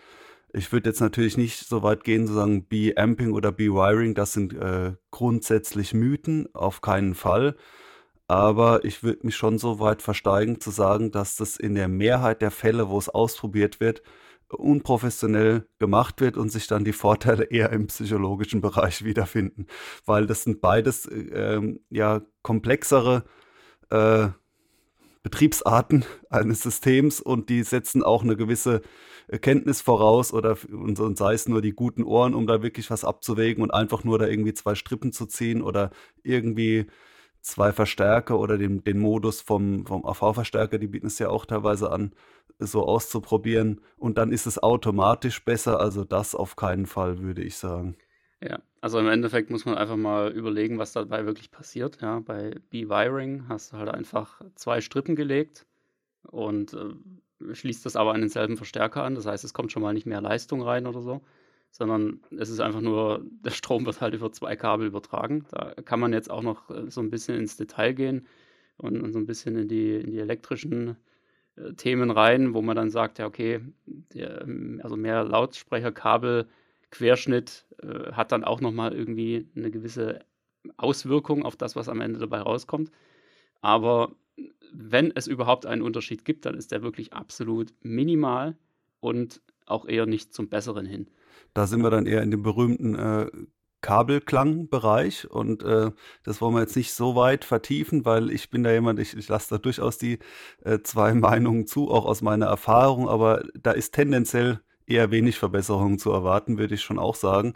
[0.56, 4.54] Ich würde jetzt natürlich nicht so weit gehen zu sagen, B-Amping oder B-Wiring, das sind
[4.54, 7.58] äh, grundsätzlich Mythen, auf keinen Fall.
[8.28, 12.42] Aber ich würde mich schon so weit versteigen zu sagen, dass das in der Mehrheit
[12.42, 14.02] der Fälle, wo es ausprobiert wird,
[14.48, 19.68] unprofessionell gemacht wird und sich dann die Vorteile eher im psychologischen Bereich wiederfinden.
[20.06, 23.26] Weil das sind beides äh, ja komplexere
[23.90, 24.30] äh,
[25.22, 28.82] Betriebsarten eines Systems und die setzen auch eine gewisse
[29.42, 33.04] Kenntnis voraus oder und, und sei es nur die guten Ohren, um da wirklich was
[33.04, 35.92] abzuwägen und einfach nur da irgendwie zwei Strippen zu ziehen oder
[36.24, 36.88] irgendwie
[37.42, 41.92] zwei Verstärker oder den, den Modus vom, vom AV-Verstärker, die bieten es ja auch teilweise
[41.92, 42.12] an,
[42.60, 43.82] so auszuprobieren.
[43.98, 45.80] Und dann ist es automatisch besser.
[45.80, 47.98] Also das auf keinen Fall, würde ich sagen.
[48.42, 52.02] Ja, also im Endeffekt muss man einfach mal überlegen, was dabei wirklich passiert.
[52.02, 55.66] Ja, bei B-Wiring hast du halt einfach zwei Strippen gelegt
[56.24, 56.94] und äh,
[57.52, 59.16] schließt das aber an denselben Verstärker an.
[59.16, 61.22] Das heißt, es kommt schon mal nicht mehr Leistung rein oder so,
[61.72, 65.46] sondern es ist einfach nur, der Strom wird halt über zwei Kabel übertragen.
[65.52, 68.28] Da kann man jetzt auch noch äh, so ein bisschen ins Detail gehen
[68.78, 70.98] und, und so ein bisschen in die, in die elektrischen
[71.58, 76.48] äh, Themen rein, wo man dann sagt, ja, okay, der, ähm, also mehr Lautsprecherkabel.
[76.92, 80.20] Querschnitt äh, hat dann auch nochmal irgendwie eine gewisse
[80.78, 82.92] Auswirkung auf das, was am Ende dabei rauskommt.
[83.62, 84.16] Aber
[84.78, 88.58] wenn es überhaupt einen Unterschied gibt, dann ist der wirklich absolut minimal
[89.00, 91.10] und auch eher nicht zum Besseren hin.
[91.54, 93.28] Da sind wir dann eher in dem berühmten äh,
[93.82, 95.92] Kabelklangbereich und äh,
[96.24, 99.28] das wollen wir jetzt nicht so weit vertiefen, weil ich bin da jemand, ich, ich
[99.28, 100.20] lasse da durchaus die
[100.64, 106.00] äh, zwei Meinungen zu, auch aus meiner Erfahrung, aber da ist tendenziell eher wenig Verbesserungen
[106.00, 107.54] zu erwarten, würde ich schon auch sagen.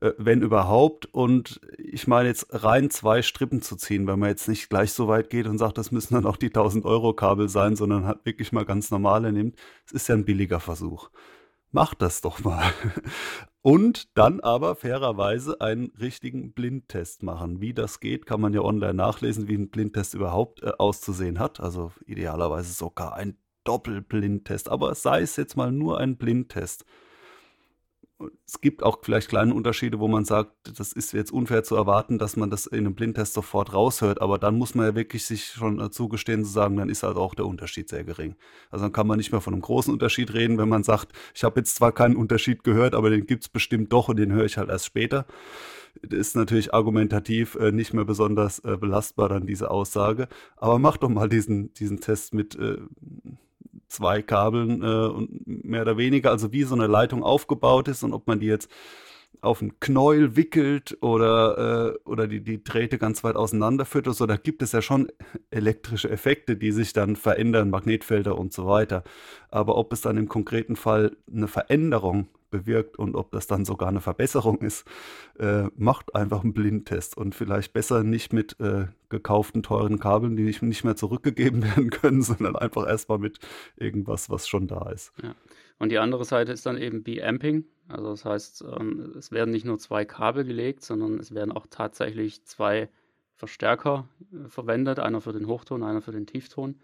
[0.00, 1.06] Äh, wenn überhaupt.
[1.06, 5.08] Und ich meine jetzt rein zwei Strippen zu ziehen, wenn man jetzt nicht gleich so
[5.08, 8.24] weit geht und sagt, das müssen dann auch die 1000 Euro Kabel sein, sondern halt
[8.24, 9.56] wirklich mal ganz normale nimmt.
[9.86, 11.10] Es ist ja ein billiger Versuch.
[11.72, 12.64] Macht das doch mal.
[13.62, 17.60] Und dann aber fairerweise einen richtigen Blindtest machen.
[17.60, 21.58] Wie das geht, kann man ja online nachlesen, wie ein Blindtest überhaupt äh, auszusehen hat.
[21.58, 24.68] Also idealerweise sogar ein Doppelblindtest.
[24.68, 26.84] Aber sei es jetzt mal nur ein Blindtest
[28.46, 32.18] es gibt auch vielleicht kleine Unterschiede, wo man sagt, das ist jetzt unfair zu erwarten,
[32.18, 34.22] dass man das in einem Blindtest sofort raushört.
[34.22, 37.34] Aber dann muss man ja wirklich sich schon zugestehen zu sagen, dann ist halt auch
[37.34, 38.34] der Unterschied sehr gering.
[38.70, 41.44] Also dann kann man nicht mehr von einem großen Unterschied reden, wenn man sagt, ich
[41.44, 44.46] habe jetzt zwar keinen Unterschied gehört, aber den gibt es bestimmt doch und den höre
[44.46, 45.26] ich halt erst später.
[46.02, 50.28] Das ist natürlich argumentativ äh, nicht mehr besonders äh, belastbar dann diese Aussage.
[50.56, 52.78] Aber mach doch mal diesen, diesen Test mit äh,
[53.88, 58.12] zwei Kabeln äh, und mehr oder weniger, also wie so eine Leitung aufgebaut ist und
[58.12, 58.70] ob man die jetzt
[59.40, 64.26] auf einen Knäuel wickelt oder, äh, oder die, die Drähte ganz weit auseinanderführt oder so,
[64.26, 65.08] da gibt es ja schon
[65.50, 69.04] elektrische Effekte, die sich dann verändern, Magnetfelder und so weiter.
[69.50, 73.88] Aber ob es dann im konkreten Fall eine Veränderung bewirkt und ob das dann sogar
[73.88, 74.86] eine Verbesserung ist,
[75.38, 80.42] äh, macht einfach einen Blindtest und vielleicht besser nicht mit äh, gekauften teuren Kabeln, die
[80.42, 83.38] nicht, nicht mehr zurückgegeben werden können, sondern einfach erstmal mit
[83.76, 85.12] irgendwas, was schon da ist.
[85.22, 85.34] Ja.
[85.78, 87.64] Und die andere Seite ist dann eben B-Amping.
[87.88, 91.66] Also das heißt, ähm, es werden nicht nur zwei Kabel gelegt, sondern es werden auch
[91.68, 92.88] tatsächlich zwei
[93.34, 96.80] Verstärker äh, verwendet, einer für den Hochton, einer für den Tiefton.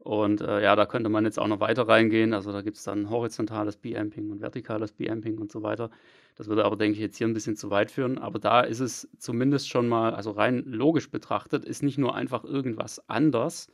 [0.00, 2.32] Und äh, ja, da könnte man jetzt auch noch weiter reingehen.
[2.32, 5.90] Also da gibt es dann horizontales B-Amping und vertikales B-Amping und so weiter.
[6.36, 8.16] Das würde aber, denke ich, jetzt hier ein bisschen zu weit führen.
[8.16, 12.44] Aber da ist es zumindest schon mal, also rein logisch betrachtet, ist nicht nur einfach
[12.44, 13.68] irgendwas anders,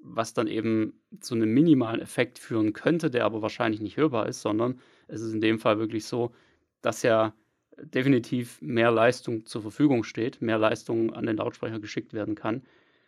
[0.00, 4.42] was dann eben zu einem minimalen Effekt führen könnte, der aber wahrscheinlich nicht hörbar ist,
[4.42, 6.32] sondern es ist in dem Fall wirklich so,
[6.82, 7.34] dass ja
[7.80, 12.62] definitiv mehr Leistung zur Verfügung steht, mehr Leistung an den Lautsprecher geschickt werden kann.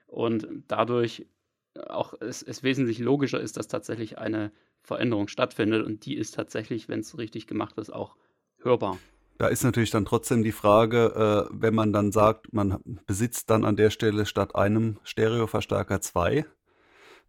[0.07, 1.27] Und dadurch
[1.89, 4.53] auch es, es wesentlich logischer ist, dass tatsächlich eine
[4.83, 8.17] Veränderung stattfindet und die ist tatsächlich, wenn es richtig gemacht ist, auch
[8.59, 8.99] hörbar.
[9.39, 13.65] Da ist natürlich dann trotzdem die Frage, äh, wenn man dann sagt, man besitzt dann
[13.65, 16.45] an der Stelle statt einem Stereoverstärker zwei,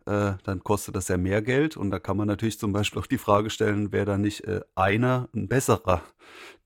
[0.05, 3.07] äh, dann kostet das ja mehr Geld und da kann man natürlich zum Beispiel auch
[3.07, 6.01] die Frage stellen, wäre da nicht äh, einer ein besserer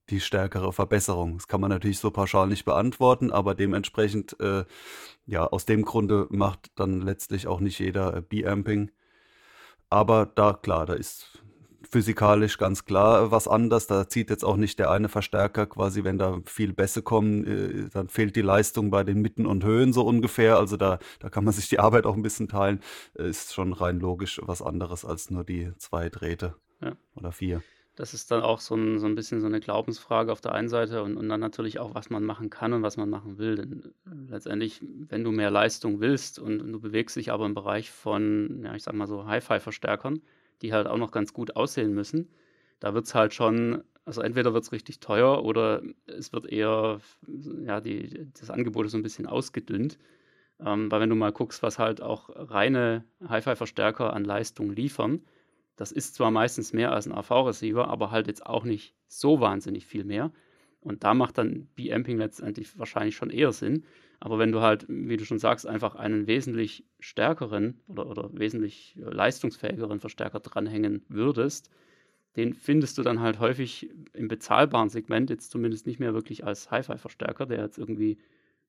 [0.09, 1.37] die stärkere Verbesserung.
[1.37, 4.65] Das kann man natürlich so pauschal nicht beantworten, aber dementsprechend, äh,
[5.25, 8.91] ja, aus dem Grunde macht dann letztlich auch nicht jeder äh, B-Amping.
[9.89, 11.43] Aber da, klar, da ist
[11.89, 13.87] physikalisch ganz klar was anders.
[13.87, 17.89] Da zieht jetzt auch nicht der eine Verstärker quasi, wenn da viel Bässe kommen, äh,
[17.91, 20.57] dann fehlt die Leistung bei den Mitten und Höhen so ungefähr.
[20.57, 22.81] Also da, da kann man sich die Arbeit auch ein bisschen teilen.
[23.13, 26.93] Ist schon rein logisch was anderes als nur die zwei Drähte ja.
[27.15, 27.61] oder vier.
[27.95, 30.67] Das ist dann auch so ein, so ein bisschen so eine Glaubensfrage auf der einen
[30.67, 33.55] Seite und, und dann natürlich auch, was man machen kann und was man machen will.
[33.55, 37.53] Denn äh, letztendlich, wenn du mehr Leistung willst und, und du bewegst dich aber im
[37.53, 40.21] Bereich von, ja, ich sag mal so Hi-Fi-Verstärkern,
[40.61, 42.29] die halt auch noch ganz gut aussehen müssen,
[42.81, 46.99] da wird es halt schon, also entweder wird es richtig teuer oder es wird eher,
[47.65, 49.97] ja, die, das Angebot ist so ein bisschen ausgedünnt.
[50.59, 55.21] Ähm, weil wenn du mal guckst, was halt auch reine Hi-Fi-Verstärker an Leistung liefern,
[55.75, 59.85] das ist zwar meistens mehr als ein AV-Receiver, aber halt jetzt auch nicht so wahnsinnig
[59.85, 60.31] viel mehr.
[60.79, 63.85] Und da macht dann B-Amping letztendlich wahrscheinlich schon eher Sinn.
[64.19, 68.95] Aber wenn du halt, wie du schon sagst, einfach einen wesentlich stärkeren oder, oder wesentlich
[68.97, 71.71] leistungsfähigeren Verstärker dranhängen würdest,
[72.35, 76.69] den findest du dann halt häufig im bezahlbaren Segment jetzt zumindest nicht mehr wirklich als
[76.69, 78.17] Hi-Fi-Verstärker, der jetzt irgendwie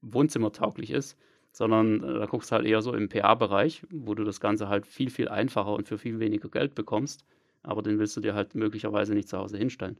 [0.01, 1.19] wohnzimmertauglich ist,
[1.57, 4.87] sondern äh, da guckst du halt eher so im PA-Bereich, wo du das Ganze halt
[4.87, 7.25] viel, viel einfacher und für viel weniger Geld bekommst.
[7.63, 9.97] Aber den willst du dir halt möglicherweise nicht zu Hause hinstellen.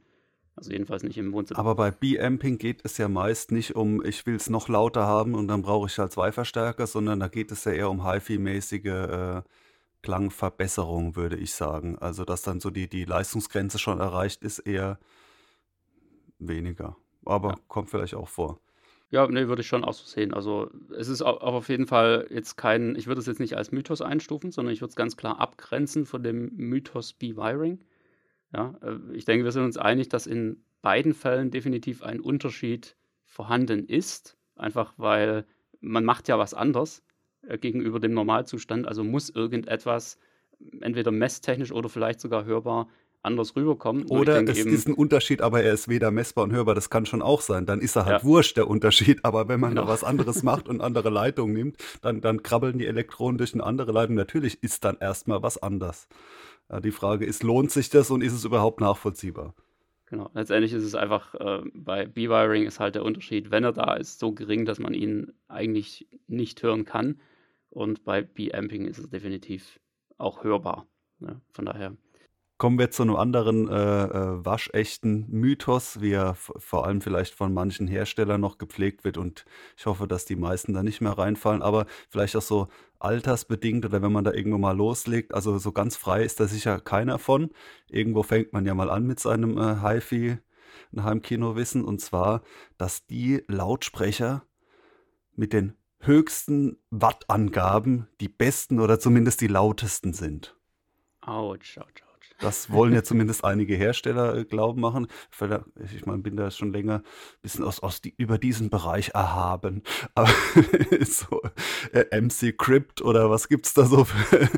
[0.55, 1.59] Also jedenfalls nicht im Wohnzimmer.
[1.59, 5.33] Aber bei B-Amping geht es ja meist nicht um, ich will es noch lauter haben
[5.33, 8.85] und dann brauche ich halt zwei Verstärker, sondern da geht es ja eher um HiFi-mäßige
[8.85, 9.41] äh,
[10.03, 11.97] Klangverbesserung, würde ich sagen.
[11.97, 14.99] Also dass dann so die, die Leistungsgrenze schon erreicht ist, eher
[16.37, 16.97] weniger.
[17.25, 17.55] Aber ja.
[17.67, 18.59] kommt vielleicht auch vor.
[19.11, 20.33] Ja, ne, würde ich schon auch so sehen.
[20.33, 23.71] Also, es ist auch auf jeden Fall jetzt kein ich würde es jetzt nicht als
[23.71, 27.79] Mythos einstufen, sondern ich würde es ganz klar abgrenzen von dem Mythos B-Wiring.
[28.53, 32.97] Ja, äh, ich denke, wir sind uns einig, dass in beiden Fällen definitiv ein Unterschied
[33.25, 35.45] vorhanden ist, einfach weil
[35.81, 37.03] man macht ja was anders
[37.43, 40.17] äh, gegenüber dem Normalzustand, also muss irgendetwas
[40.81, 42.89] entweder messtechnisch oder vielleicht sogar hörbar
[43.23, 44.05] anders rüberkommen.
[44.05, 46.75] Oder es eben, ist ein Unterschied, aber er ist weder messbar und hörbar.
[46.75, 47.65] Das kann schon auch sein.
[47.65, 48.27] Dann ist er halt ja.
[48.27, 49.23] wurscht, der Unterschied.
[49.23, 49.83] Aber wenn man genau.
[49.83, 53.63] da was anderes macht und andere Leitungen nimmt, dann, dann krabbeln die Elektronen durch eine
[53.63, 54.15] andere Leitung.
[54.15, 56.07] Natürlich ist dann erstmal was anders.
[56.69, 59.53] Ja, die Frage ist, lohnt sich das und ist es überhaupt nachvollziehbar?
[60.09, 63.95] Genau, letztendlich ist es einfach, äh, bei B-Wiring ist halt der Unterschied, wenn er da
[63.95, 67.19] ist, so gering, dass man ihn eigentlich nicht hören kann.
[67.69, 69.81] Und bei B-Amping ist es definitiv
[70.17, 70.87] auch hörbar.
[71.19, 71.41] Ne?
[71.51, 71.97] Von daher
[72.57, 77.53] Kommen wir zu einem anderen äh, äh, waschechten Mythos, wie er vor allem vielleicht von
[77.53, 79.17] manchen Herstellern noch gepflegt wird.
[79.17, 79.45] Und
[79.77, 81.61] ich hoffe, dass die meisten da nicht mehr reinfallen.
[81.61, 82.67] Aber vielleicht auch so
[82.97, 85.35] altersbedingt oder wenn man da irgendwo mal loslegt.
[85.35, 87.51] Also so ganz frei ist da sicher keiner von.
[87.89, 90.39] Irgendwo fängt man ja mal an mit seinem äh, HiFi.
[90.93, 92.41] ein Heimkino wissen, und zwar,
[92.79, 94.43] dass die Lautsprecher
[95.35, 100.55] mit den höchsten Wattangaben die besten oder zumindest die lautesten sind.
[101.21, 102.06] Autsch, autsch,
[102.39, 105.07] das wollen ja zumindest einige Hersteller äh, glauben machen.
[105.91, 109.83] Ich meine, bin da schon länger ein bisschen aus, aus die, über diesen Bereich erhaben.
[110.13, 110.29] Aber
[111.05, 111.41] so
[111.93, 114.49] äh, MC Crypt oder was gibt es da so für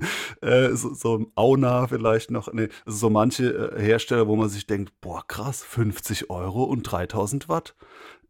[0.42, 2.52] äh, so, so Auna vielleicht noch?
[2.52, 6.84] Nee, also so manche äh, Hersteller, wo man sich denkt, boah, krass, 50 Euro und
[6.84, 7.76] 3000 Watt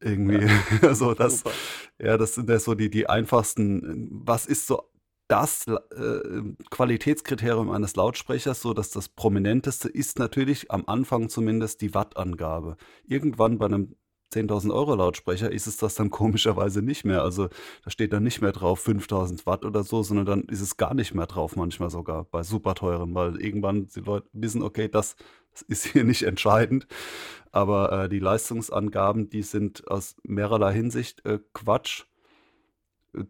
[0.02, 0.46] irgendwie.
[0.46, 1.52] Ja, also das, super.
[2.00, 4.10] ja, das sind ja so die, die einfachsten.
[4.12, 4.84] Was ist so
[5.30, 11.94] das äh, Qualitätskriterium eines Lautsprechers, so dass das prominenteste ist natürlich am Anfang zumindest die
[11.94, 12.78] Wattangabe.
[13.06, 13.96] Irgendwann bei einem
[14.34, 17.22] 10.000 Euro Lautsprecher ist es das dann komischerweise nicht mehr.
[17.22, 17.50] Also
[17.84, 20.96] da steht dann nicht mehr drauf 5.000 Watt oder so, sondern dann ist es gar
[20.96, 25.16] nicht mehr drauf, manchmal sogar bei super teuren, weil irgendwann die Leute wissen, okay, das,
[25.52, 26.88] das ist hier nicht entscheidend.
[27.52, 32.06] Aber äh, die Leistungsangaben, die sind aus mehrerlei Hinsicht äh, Quatsch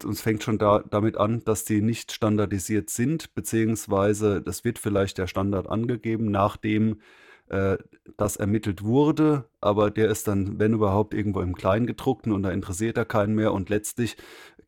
[0.04, 5.18] uns fängt schon da, damit an, dass die nicht standardisiert sind, beziehungsweise das wird vielleicht
[5.18, 7.02] der Standard angegeben, nachdem
[7.50, 7.78] äh,
[8.18, 12.98] das ermittelt wurde, aber der ist dann, wenn überhaupt, irgendwo im Kleingedruckten und da interessiert
[12.98, 13.54] er keinen mehr.
[13.54, 14.18] Und letztlich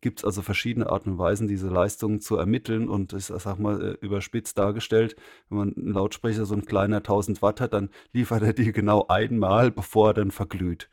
[0.02, 3.82] gibt es also verschiedene Arten und Weisen, diese Leistungen zu ermitteln und ich sag mal
[3.82, 5.16] äh, überspitzt dargestellt,
[5.48, 9.06] wenn man einen Lautsprecher so ein kleiner 1000 Watt hat, dann liefert er die genau
[9.08, 10.90] einmal, bevor er dann verglüht.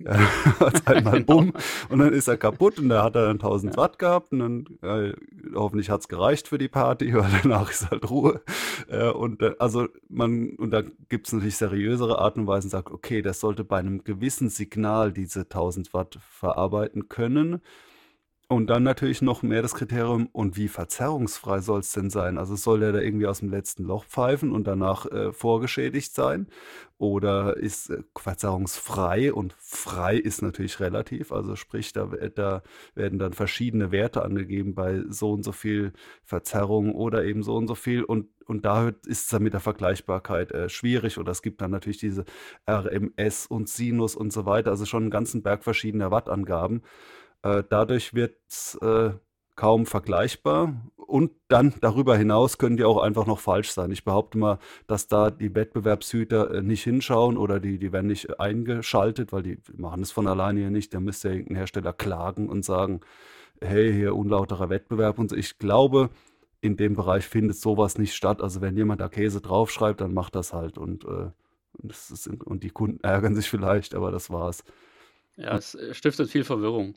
[0.00, 0.12] Ja,
[0.60, 1.26] hat einmal genau.
[1.26, 1.52] bumm
[1.88, 3.76] und dann ist er kaputt und da hat er dann 1000 ja.
[3.76, 5.12] Watt gehabt und dann äh,
[5.54, 8.42] hoffentlich hat es gereicht für die Party, weil danach ist halt Ruhe.
[8.88, 12.90] Äh, und äh, also man, und da gibt es natürlich seriösere Arten und Weisen, sagt,
[12.90, 17.62] okay, das sollte bei einem gewissen Signal diese 1000 Watt verarbeiten können.
[18.52, 22.36] Und dann natürlich noch mehr das Kriterium, und wie verzerrungsfrei soll es denn sein?
[22.36, 26.48] Also soll der da irgendwie aus dem letzten Loch pfeifen und danach äh, vorgeschädigt sein?
[26.98, 29.32] Oder ist äh, verzerrungsfrei?
[29.32, 31.32] Und frei ist natürlich relativ.
[31.32, 32.62] Also sprich, da, da,
[32.94, 37.68] werden dann verschiedene Werte angegeben bei so und so viel Verzerrung oder eben so und
[37.68, 38.04] so viel.
[38.04, 41.16] Und, und da ist es dann mit der Vergleichbarkeit äh, schwierig.
[41.16, 42.26] Oder es gibt dann natürlich diese
[42.68, 44.72] RMS und Sinus und so weiter.
[44.72, 46.82] Also schon einen ganzen Berg verschiedener Wattangaben.
[47.42, 49.12] Äh, dadurch wird es äh,
[49.56, 50.74] kaum vergleichbar.
[50.96, 53.90] Und dann darüber hinaus können die auch einfach noch falsch sein.
[53.90, 58.40] Ich behaupte mal, dass da die Wettbewerbshüter äh, nicht hinschauen oder die, die werden nicht
[58.40, 60.94] eingeschaltet, weil die machen es von alleine hier nicht.
[60.94, 63.00] Da müsste ja irgendein Hersteller klagen und sagen,
[63.60, 65.32] hey, hier unlauterer Wettbewerb und.
[65.32, 66.10] Ich glaube,
[66.62, 68.40] in dem Bereich findet sowas nicht statt.
[68.40, 71.30] Also wenn jemand da Käse draufschreibt, dann macht das halt und, äh,
[71.74, 74.64] und, ist, und die Kunden ärgern sich vielleicht, aber das war's.
[75.36, 76.94] Ja, es stiftet viel Verwirrung.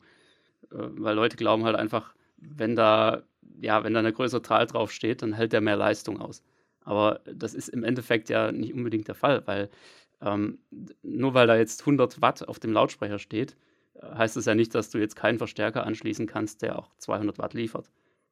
[0.72, 3.22] Äh, weil Leute glauben halt einfach, wenn da,
[3.60, 6.42] ja, wenn da eine größere Zahl drauf steht, dann hält der mehr Leistung aus.
[6.80, 9.70] Aber das ist im Endeffekt ja nicht unbedingt der Fall, weil
[10.20, 10.58] ähm,
[11.02, 13.56] nur weil da jetzt 100 Watt auf dem Lautsprecher steht,
[13.94, 17.38] äh, heißt es ja nicht, dass du jetzt keinen Verstärker anschließen kannst, der auch 200
[17.38, 17.90] Watt liefert.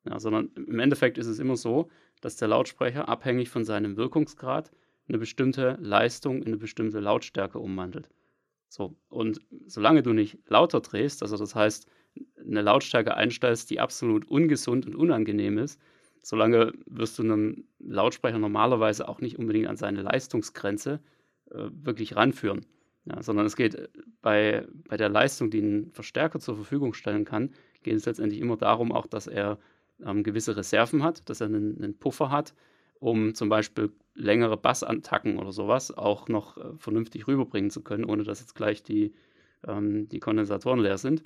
[0.08, 1.88] Ja, sondern im Endeffekt ist es immer so,
[2.20, 4.70] dass der Lautsprecher abhängig von seinem Wirkungsgrad
[5.08, 8.08] eine bestimmte Leistung in eine bestimmte Lautstärke umwandelt.
[8.68, 11.86] So, und solange du nicht lauter drehst, also das heißt,
[12.38, 15.80] eine Lautstärke einstellst, die absolut ungesund und unangenehm ist,
[16.22, 21.00] solange wirst du einen Lautsprecher normalerweise auch nicht unbedingt an seine Leistungsgrenze
[21.50, 22.66] äh, wirklich ranführen.
[23.06, 23.90] Ja, sondern es geht
[24.22, 27.50] bei, bei der Leistung, die ein Verstärker zur Verfügung stellen kann,
[27.82, 29.58] geht es letztendlich immer darum, auch, dass er
[30.02, 32.54] ähm, gewisse Reserven hat, dass er einen, einen, Puffer hat,
[33.00, 38.24] um zum Beispiel längere Bassattacken oder sowas auch noch äh, vernünftig rüberbringen zu können, ohne
[38.24, 39.12] dass jetzt gleich die,
[39.66, 41.22] ähm, die Kondensatoren leer sind.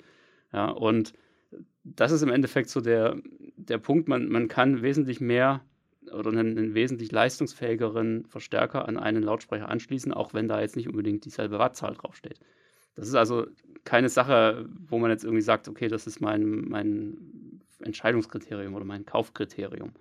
[0.51, 1.13] Ja, und
[1.83, 3.17] das ist im Endeffekt so der,
[3.55, 5.61] der Punkt, man, man kann wesentlich mehr
[6.11, 10.87] oder einen, einen, wesentlich leistungsfähigeren Verstärker an einen Lautsprecher anschließen, auch wenn da jetzt nicht
[10.87, 12.39] unbedingt dieselbe Wattzahl draufsteht.
[12.95, 13.45] Das ist also
[13.83, 19.05] keine Sache, wo man jetzt irgendwie sagt, okay, das ist mein, mein Entscheidungskriterium oder mein
[19.05, 19.93] Kaufkriterium.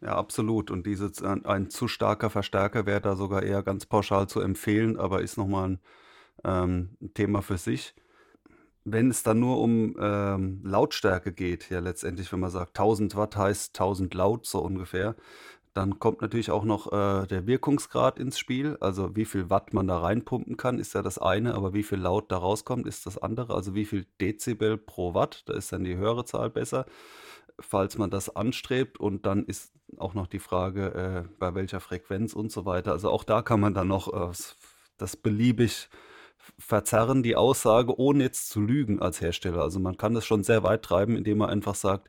[0.00, 0.70] Ja, absolut.
[0.70, 1.12] Und diese,
[1.44, 5.70] ein zu starker Verstärker wäre da sogar eher ganz pauschal zu empfehlen, aber ist nochmal
[5.70, 5.80] ein
[6.44, 7.94] ähm, Thema für sich
[8.84, 13.36] wenn es dann nur um ähm, Lautstärke geht, ja letztendlich, wenn man sagt 1000 Watt
[13.36, 15.16] heißt 1000 laut so ungefähr,
[15.74, 18.76] dann kommt natürlich auch noch äh, der Wirkungsgrad ins Spiel.
[18.80, 21.98] Also wie viel Watt man da reinpumpen kann, ist ja das eine, aber wie viel
[21.98, 23.54] laut da rauskommt, ist das andere.
[23.54, 26.86] Also wie viel Dezibel pro Watt, da ist dann die höhere Zahl besser,
[27.60, 28.98] falls man das anstrebt.
[28.98, 32.90] Und dann ist auch noch die Frage, äh, bei welcher Frequenz und so weiter.
[32.90, 34.34] Also auch da kann man dann noch äh,
[34.98, 35.88] das beliebig
[36.58, 39.62] verzerren die Aussage, ohne jetzt zu lügen als Hersteller.
[39.62, 42.08] Also man kann das schon sehr weit treiben, indem man einfach sagt,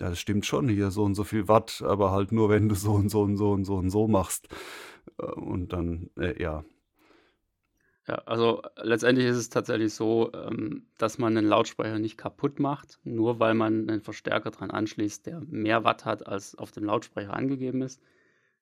[0.00, 2.74] ja, das stimmt schon, hier so und so viel Watt, aber halt nur, wenn du
[2.74, 4.48] so und so und so und so und so machst.
[5.18, 6.64] Äh, und dann, äh, ja.
[8.06, 12.98] Ja, also letztendlich ist es tatsächlich so, ähm, dass man einen Lautsprecher nicht kaputt macht,
[13.02, 17.32] nur weil man einen Verstärker dran anschließt, der mehr Watt hat, als auf dem Lautsprecher
[17.32, 18.02] angegeben ist,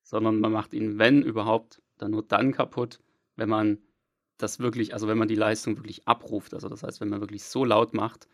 [0.01, 3.01] sondern man macht ihn, wenn überhaupt, dann nur dann kaputt,
[3.35, 3.79] wenn man
[4.43, 6.53] das wirklich, also wenn man die Leistung wirklich abruft.
[6.53, 8.27] Also das heißt, wenn man wirklich so laut macht,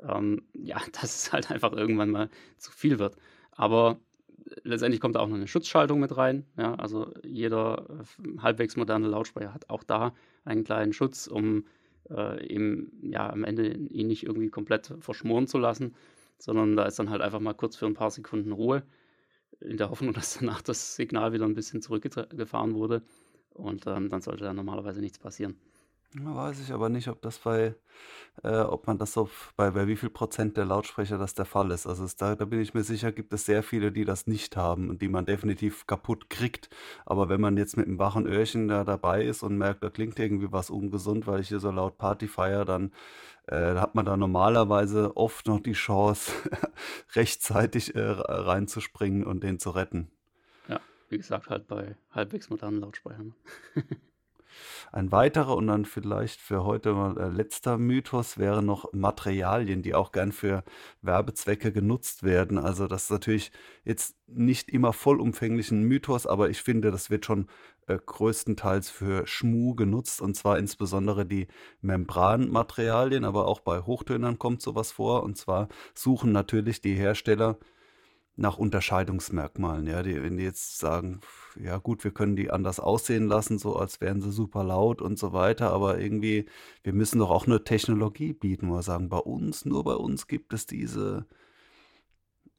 [0.00, 3.16] ähm, ja, dass es halt einfach irgendwann mal zu viel wird.
[3.52, 4.00] Aber
[4.64, 6.46] letztendlich kommt da auch noch eine Schutzschaltung mit rein.
[6.58, 11.64] Ja, also jeder äh, halbwegs moderne Lautsprecher hat auch da einen kleinen Schutz, um
[12.10, 15.94] äh, eben ja am Ende ihn nicht irgendwie komplett verschmoren zu lassen,
[16.38, 18.82] sondern da ist dann halt einfach mal kurz für ein paar Sekunden Ruhe,
[19.60, 23.02] in der Hoffnung, dass danach das Signal wieder ein bisschen zurückgefahren wurde.
[23.54, 25.56] Und ähm, dann sollte da normalerweise nichts passieren.
[26.14, 27.74] Ja, weiß ich aber nicht, ob das bei,
[28.42, 31.70] äh, ob man das so bei, bei wie viel Prozent der Lautsprecher das der Fall
[31.70, 31.86] ist.
[31.86, 34.54] Also es, da, da bin ich mir sicher, gibt es sehr viele, die das nicht
[34.58, 36.68] haben und die man definitiv kaputt kriegt.
[37.06, 40.18] Aber wenn man jetzt mit einem wachen Öhrchen da dabei ist und merkt, da klingt
[40.18, 42.92] irgendwie was ungesund, weil ich hier so laut Party feiere, dann
[43.46, 46.32] äh, hat man da normalerweise oft noch die Chance,
[47.14, 50.10] rechtzeitig äh, reinzuspringen und den zu retten.
[51.12, 53.34] Wie gesagt, halt bei halbwegs modernen Lautsprechern.
[54.92, 59.94] Ein weiterer und dann vielleicht für heute mal äh, letzter Mythos wäre noch Materialien, die
[59.94, 60.64] auch gern für
[61.02, 62.58] Werbezwecke genutzt werden.
[62.58, 63.52] Also das ist natürlich
[63.84, 67.46] jetzt nicht immer vollumfänglich ein Mythos, aber ich finde, das wird schon
[67.88, 71.46] äh, größtenteils für Schmu genutzt und zwar insbesondere die
[71.82, 77.58] Membranmaterialien, aber auch bei Hochtönern kommt sowas vor und zwar suchen natürlich die Hersteller
[78.36, 81.20] nach Unterscheidungsmerkmalen, ja, die, wenn die jetzt sagen,
[81.60, 85.18] ja gut, wir können die anders aussehen lassen, so als wären sie super laut und
[85.18, 86.46] so weiter, aber irgendwie,
[86.82, 90.26] wir müssen doch auch eine Technologie bieten, wo wir sagen, bei uns, nur bei uns
[90.28, 91.26] gibt es diese,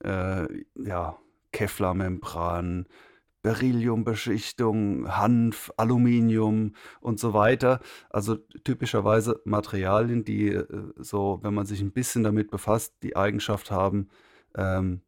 [0.03, 0.45] äh,
[0.76, 1.17] ja,
[1.51, 2.88] Kevlar-Membran,
[3.43, 7.82] Berylliumbeschichtung, Hanf, Aluminium und so weiter.
[8.09, 10.65] Also typischerweise Materialien, die äh,
[10.97, 14.09] so, wenn man sich ein bisschen damit befasst, die Eigenschaft haben,
[14.55, 15.01] ähm,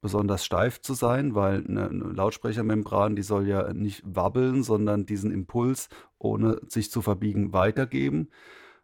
[0.00, 5.88] besonders steif zu sein, weil eine, Lautsprechermembran, die soll ja nicht wabbeln, sondern diesen Impuls,
[6.18, 8.30] ohne sich zu verbiegen, weitergeben.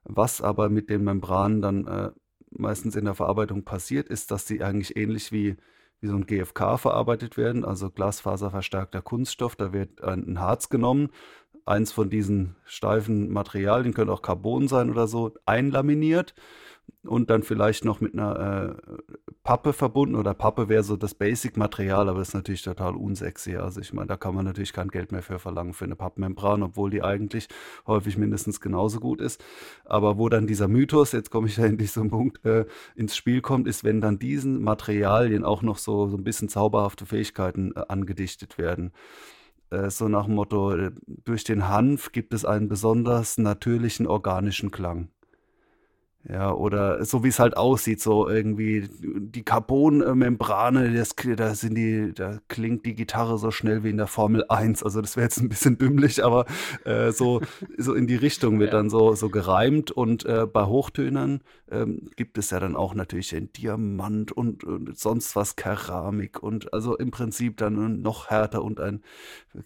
[0.05, 2.11] Was aber mit den Membranen dann äh,
[2.51, 5.57] meistens in der Verarbeitung passiert, ist, dass sie eigentlich ähnlich wie,
[6.01, 9.57] wie so ein GFK verarbeitet werden, also glasfaserverstärkter Kunststoff.
[9.57, 11.09] Da wird ein Harz genommen,
[11.65, 16.35] eins von diesen steifen Materialien, könnte auch Carbon sein oder so, einlaminiert
[17.07, 18.93] und dann vielleicht noch mit einer äh,
[19.43, 23.57] Pappe verbunden oder Pappe wäre so das Basic-Material, aber ist natürlich total unsexy.
[23.57, 26.63] Also ich meine, da kann man natürlich kein Geld mehr für verlangen für eine Pappmembran,
[26.63, 27.49] obwohl die eigentlich
[27.87, 29.45] häufig mindestens genauso gut ist.
[29.85, 33.41] Aber wo dann dieser Mythos, jetzt komme ich da endlich einen Punkt, äh, ins Spiel
[33.41, 37.83] kommt, ist, wenn dann diesen Materialien auch noch so, so ein bisschen zauberhafte Fähigkeiten äh,
[37.89, 38.93] angedichtet werden
[39.71, 44.71] äh, so nach dem Motto, äh, durch den Hanf gibt es einen besonders natürlichen organischen
[44.71, 45.09] Klang.
[46.29, 52.13] Ja, oder so wie es halt aussieht, so irgendwie die Carbon-Membrane, das, da sind die,
[52.13, 54.83] da klingt die Gitarre so schnell wie in der Formel 1.
[54.83, 56.47] Also das wäre jetzt ein bisschen dümmlich, aber
[56.85, 57.43] äh, so,
[57.79, 58.79] so in die Richtung wird ja.
[58.79, 59.93] dann so, so gereimt.
[59.93, 64.99] Und äh, bei Hochtönern ähm, gibt es ja dann auch natürlich den Diamant und, und,
[64.99, 69.03] sonst was Keramik und also im Prinzip dann noch härter und ein,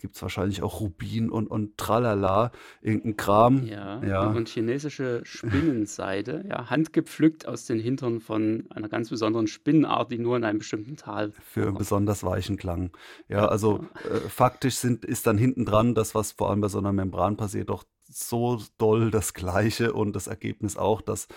[0.01, 2.53] gibt es wahrscheinlich auch Rubin und, und Tralala,
[2.83, 3.67] irgendein Kram.
[3.67, 4.27] Ja, ja.
[4.27, 10.37] und chinesische Spinnenseide ja, handgepflückt aus den Hintern von einer ganz besonderen Spinnenart, die nur
[10.37, 12.91] in einem bestimmten Tal Für einen besonders weichen Klang.
[13.29, 16.79] Ja, also äh, faktisch sind, ist dann hinten dran das, was vor allem bei so
[16.79, 21.29] einer Membran passiert, doch so doll das Gleiche und das Ergebnis auch, dass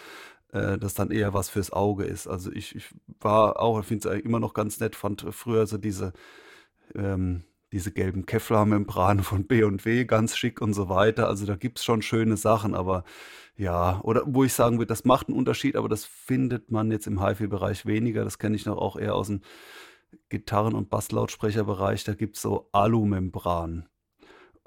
[0.51, 2.25] äh, das dann eher was fürs Auge ist.
[2.25, 2.87] Also ich, ich
[3.19, 6.13] war auch, finde es immer noch ganz nett, fand früher so diese
[6.95, 7.43] ähm,
[7.73, 11.27] diese gelben Kevlar-Membranen von B&W, ganz schick und so weiter.
[11.27, 13.03] Also da gibt es schon schöne Sachen, aber
[13.57, 17.07] ja, oder wo ich sagen würde, das macht einen Unterschied, aber das findet man jetzt
[17.07, 18.23] im HiFi-Bereich weniger.
[18.23, 19.41] Das kenne ich noch auch eher aus dem
[20.29, 22.03] Gitarren- und Basslautsprecherbereich.
[22.03, 23.89] Da gibt es so Alumembran.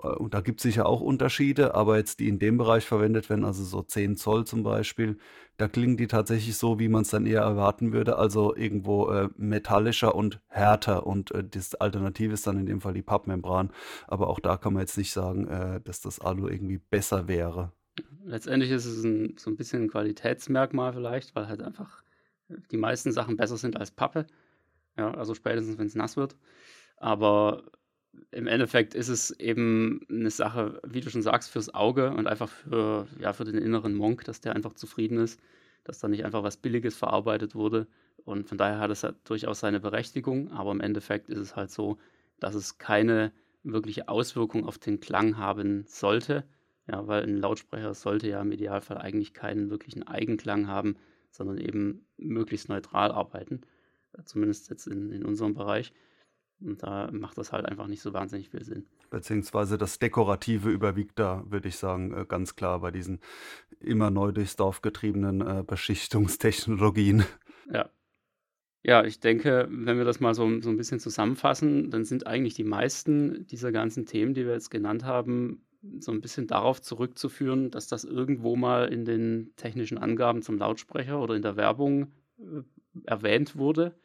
[0.03, 3.31] Äh, und da gibt es sicher auch Unterschiede, aber jetzt die in dem Bereich verwendet
[3.31, 5.19] werden, also so 10 Zoll zum Beispiel,
[5.57, 9.29] da klingen die tatsächlich so, wie man es dann eher erwarten würde, also irgendwo äh,
[9.37, 11.07] metallischer und härter.
[11.07, 13.71] Und äh, das Alternative ist dann in dem Fall die Pappmembran.
[14.07, 17.73] Aber auch da kann man jetzt nicht sagen, äh, dass das Alu irgendwie besser wäre.
[18.25, 22.03] Letztendlich ist es ein, so ein bisschen ein Qualitätsmerkmal vielleicht, weil halt einfach
[22.71, 24.27] die meisten Sachen besser sind als Pappe.
[24.99, 26.37] Ja, also spätestens, wenn es nass wird.
[26.99, 27.65] Aber
[28.31, 32.49] im Endeffekt ist es eben eine Sache, wie du schon sagst, fürs Auge und einfach
[32.49, 35.41] für, ja, für den inneren Monk, dass der einfach zufrieden ist,
[35.85, 37.87] dass da nicht einfach was Billiges verarbeitet wurde.
[38.25, 41.71] Und von daher hat es halt durchaus seine Berechtigung, aber im Endeffekt ist es halt
[41.71, 41.99] so,
[42.41, 46.45] dass es keine wirkliche Auswirkung auf den Klang haben sollte,
[46.89, 50.97] Ja, weil ein Lautsprecher sollte ja im Idealfall eigentlich keinen wirklichen Eigenklang haben,
[51.31, 53.63] sondern eben möglichst neutral arbeiten.
[54.25, 55.93] Zumindest jetzt in, in unserem Bereich.
[56.61, 58.87] Und da macht das halt einfach nicht so wahnsinnig viel Sinn.
[59.11, 63.21] Beziehungsweise das Dekorative überwiegt da, würde ich sagen, äh, ganz klar bei diesen
[63.81, 67.25] immer neu durchs Dorf getriebenen äh, Beschichtungstechnologien.
[67.73, 67.91] Ja.
[68.83, 72.55] Ja, ich denke, wenn wir das mal so, so ein bisschen zusammenfassen, dann sind eigentlich
[72.55, 75.67] die meisten dieser ganzen Themen, die wir jetzt genannt haben,
[75.99, 81.21] so ein bisschen darauf zurückzuführen, dass das irgendwo mal in den technischen Angaben zum Lautsprecher
[81.21, 82.63] oder in der Werbung äh,
[83.05, 83.97] erwähnt wurde.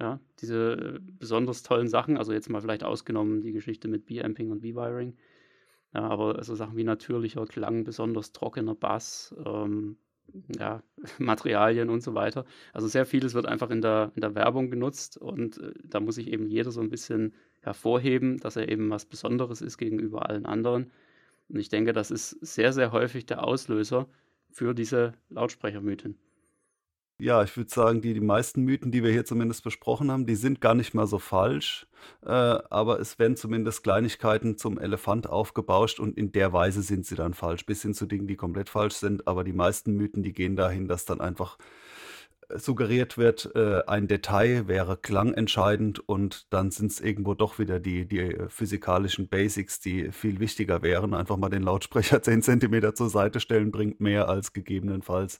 [0.00, 4.50] Ja, diese äh, besonders tollen Sachen, also jetzt mal vielleicht ausgenommen die Geschichte mit B-Amping
[4.50, 5.14] und B-Wiring.
[5.94, 9.98] Ja, aber so Sachen wie natürlicher Klang, besonders trockener Bass, ähm,
[10.58, 10.82] ja,
[11.18, 12.44] Materialien und so weiter.
[12.72, 16.14] Also sehr vieles wird einfach in der, in der Werbung genutzt und äh, da muss
[16.14, 20.46] sich eben jeder so ein bisschen hervorheben, dass er eben was Besonderes ist gegenüber allen
[20.46, 20.90] anderen.
[21.48, 24.08] Und ich denke, das ist sehr, sehr häufig der Auslöser
[24.50, 26.16] für diese Lautsprechermythen.
[27.20, 30.36] Ja, ich würde sagen, die, die meisten Mythen, die wir hier zumindest besprochen haben, die
[30.36, 31.86] sind gar nicht mal so falsch.
[32.24, 37.16] Äh, aber es werden zumindest Kleinigkeiten zum Elefant aufgebauscht und in der Weise sind sie
[37.16, 37.66] dann falsch.
[37.66, 39.28] Bis hin zu Dingen, die komplett falsch sind.
[39.28, 41.58] Aber die meisten Mythen, die gehen dahin, dass dann einfach
[42.48, 47.80] äh, suggeriert wird, äh, ein Detail wäre klangentscheidend und dann sind es irgendwo doch wieder
[47.80, 51.12] die, die äh, physikalischen Basics, die viel wichtiger wären.
[51.12, 55.38] Einfach mal den Lautsprecher 10 cm zur Seite stellen, bringt mehr als gegebenenfalls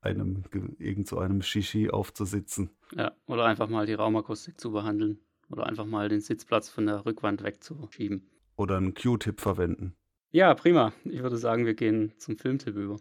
[0.00, 0.44] einem,
[0.78, 2.70] irgend so einem Shishi aufzusitzen.
[2.94, 5.20] Ja, oder einfach mal die Raumakustik zu behandeln.
[5.50, 8.28] Oder einfach mal den Sitzplatz von der Rückwand wegzuschieben.
[8.56, 9.94] Oder einen Q-Tip verwenden.
[10.30, 10.92] Ja, prima.
[11.04, 12.98] Ich würde sagen, wir gehen zum Filmtipp über.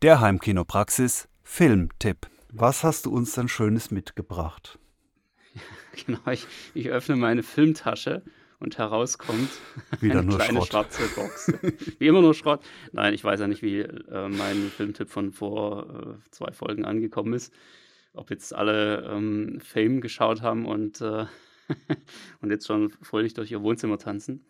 [0.00, 2.26] Der Heimkinopraxis Filmtipp.
[2.52, 4.78] Was hast du uns denn Schönes mitgebracht?
[6.06, 8.22] genau, ich, ich öffne meine Filmtasche
[8.64, 9.50] und herauskommt
[10.00, 10.68] Wieder eine kleine Schrott.
[10.68, 11.52] schwarze Box.
[11.98, 12.64] wie immer nur Schrott.
[12.92, 17.34] Nein, ich weiß ja nicht, wie äh, mein Filmtipp von vor äh, zwei Folgen angekommen
[17.34, 17.52] ist.
[18.14, 21.26] Ob jetzt alle ähm, Fame geschaut haben und, äh,
[22.40, 24.44] und jetzt schon fröhlich durch ihr Wohnzimmer tanzen.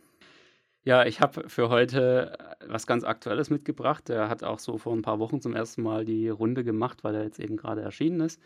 [0.85, 2.37] Ja, ich habe für heute
[2.67, 4.09] was ganz Aktuelles mitgebracht.
[4.09, 7.15] Der hat auch so vor ein paar Wochen zum ersten Mal die Runde gemacht, weil
[7.15, 8.41] er jetzt eben gerade erschienen ist.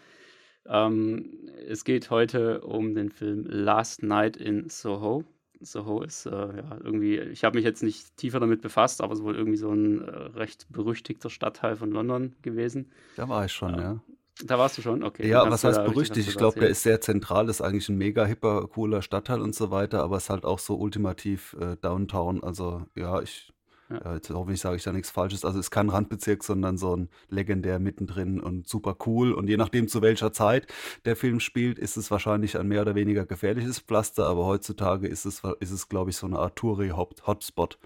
[0.67, 5.25] Ähm, es geht heute um den Film Last Night in Soho
[5.61, 9.21] Soho ist äh, ja irgendwie, ich habe mich jetzt nicht tiefer damit befasst, aber es
[9.21, 12.91] ist wohl irgendwie so ein äh, recht berüchtigter Stadtteil von London gewesen.
[13.17, 14.01] Da war ich schon, ähm, ja.
[14.45, 15.29] Da warst du schon, okay.
[15.29, 16.29] Ja, was heißt berüchtigt?
[16.29, 19.73] Ich glaube, der ist sehr zentral, ist eigentlich ein mega hipper, cooler Stadtteil und so
[19.73, 22.45] weiter, aber ist halt auch so ultimativ äh, Downtown.
[22.45, 23.53] Also ja, ich
[23.91, 24.15] ja.
[24.15, 25.45] jetzt hoffentlich sage ich da nichts Falsches.
[25.45, 29.33] Also es ist kein Randbezirk, sondern so ein legendär mittendrin und super cool.
[29.33, 30.67] Und je nachdem, zu welcher Zeit
[31.05, 34.27] der Film spielt, ist es wahrscheinlich ein mehr oder weniger gefährliches Pflaster.
[34.27, 37.79] Aber heutzutage ist es, ist es glaube ich, so eine Art Touri-Hotspot.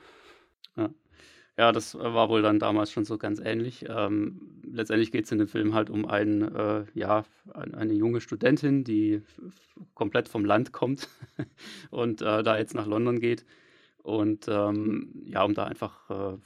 [0.76, 0.90] Ja.
[1.56, 3.84] ja, das war wohl dann damals schon so ganz ähnlich.
[3.88, 8.82] Ähm, letztendlich geht es in dem Film halt um ein, äh, ja, eine junge Studentin,
[8.82, 9.22] die
[9.94, 11.08] komplett vom Land kommt
[11.90, 13.44] und äh, da jetzt nach London geht
[14.02, 16.38] und ähm, ja, um da einfach äh,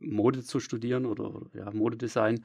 [0.00, 2.44] Mode zu studieren oder, ja, Modedesign.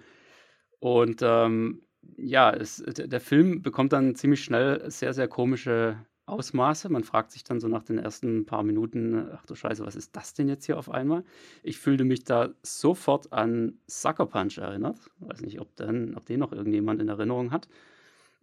[0.80, 1.82] Und ähm,
[2.18, 6.90] ja, es, der Film bekommt dann ziemlich schnell sehr, sehr komische Ausmaße.
[6.90, 10.16] Man fragt sich dann so nach den ersten paar Minuten, ach du Scheiße, was ist
[10.16, 11.24] das denn jetzt hier auf einmal?
[11.62, 14.98] Ich fühlte mich da sofort an Sucker Punch erinnert.
[15.20, 17.68] Weiß nicht, ob, dann, ob den noch irgendjemand in Erinnerung hat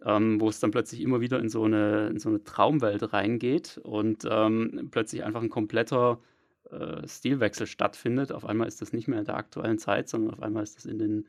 [0.05, 3.81] ähm, wo es dann plötzlich immer wieder in so eine, in so eine Traumwelt reingeht
[3.83, 6.21] und ähm, plötzlich einfach ein kompletter
[6.71, 8.33] äh, Stilwechsel stattfindet.
[8.33, 10.87] Auf einmal ist das nicht mehr in der aktuellen Zeit, sondern auf einmal ist das
[10.87, 11.27] in den,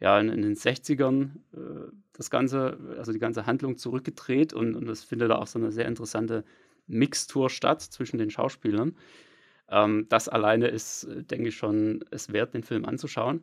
[0.00, 4.88] ja, in, in den 60ern äh, das Ganze, also die ganze Handlung zurückgedreht und, und
[4.88, 6.44] es findet da auch so eine sehr interessante
[6.86, 8.96] Mixtur statt zwischen den Schauspielern.
[9.68, 13.42] Ähm, das alleine ist, denke ich, schon es wert, den Film anzuschauen.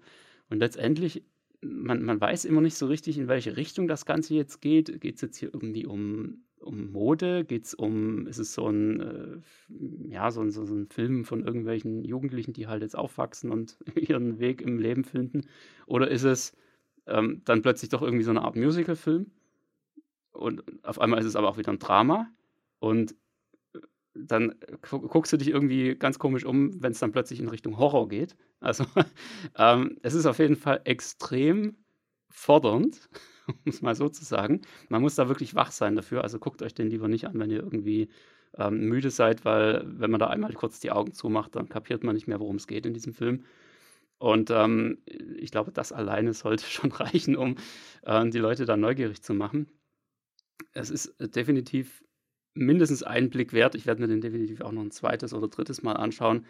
[0.49, 1.23] Und letztendlich
[1.63, 5.01] man, man weiß immer nicht so richtig, in welche Richtung das Ganze jetzt geht.
[5.01, 7.45] Geht es jetzt hier irgendwie um, um Mode?
[7.45, 9.37] Geht es um, ist es so ein, äh,
[10.09, 14.39] ja, so ein, so, ein Film von irgendwelchen Jugendlichen, die halt jetzt aufwachsen und ihren
[14.39, 15.41] Weg im Leben finden?
[15.85, 16.53] Oder ist es
[17.07, 19.31] ähm, dann plötzlich doch irgendwie so eine Art Musical-Film?
[20.31, 22.27] Und auf einmal ist es aber auch wieder ein Drama.
[22.79, 23.15] Und
[24.15, 24.55] dann
[24.89, 28.35] guckst du dich irgendwie ganz komisch um, wenn es dann plötzlich in Richtung Horror geht.
[28.59, 28.85] Also
[29.57, 31.77] ähm, es ist auf jeden Fall extrem
[32.29, 33.09] fordernd,
[33.47, 34.61] um es mal so zu sagen.
[34.89, 36.23] Man muss da wirklich wach sein dafür.
[36.23, 38.09] Also guckt euch den lieber nicht an, wenn ihr irgendwie
[38.57, 42.15] ähm, müde seid, weil wenn man da einmal kurz die Augen zumacht, dann kapiert man
[42.15, 43.45] nicht mehr, worum es geht in diesem Film.
[44.19, 47.55] Und ähm, ich glaube, das alleine sollte schon reichen, um
[48.03, 49.67] äh, die Leute da neugierig zu machen.
[50.71, 52.03] Es ist definitiv
[52.53, 53.75] mindestens einen Blick wert.
[53.75, 56.45] Ich werde mir den definitiv auch noch ein zweites oder drittes Mal anschauen,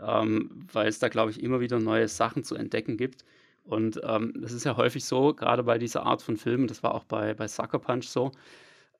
[0.00, 3.24] ähm, weil es da, glaube ich, immer wieder neue Sachen zu entdecken gibt.
[3.64, 6.94] Und ähm, das ist ja häufig so, gerade bei dieser Art von Filmen, das war
[6.94, 8.32] auch bei, bei Sucker Punch so,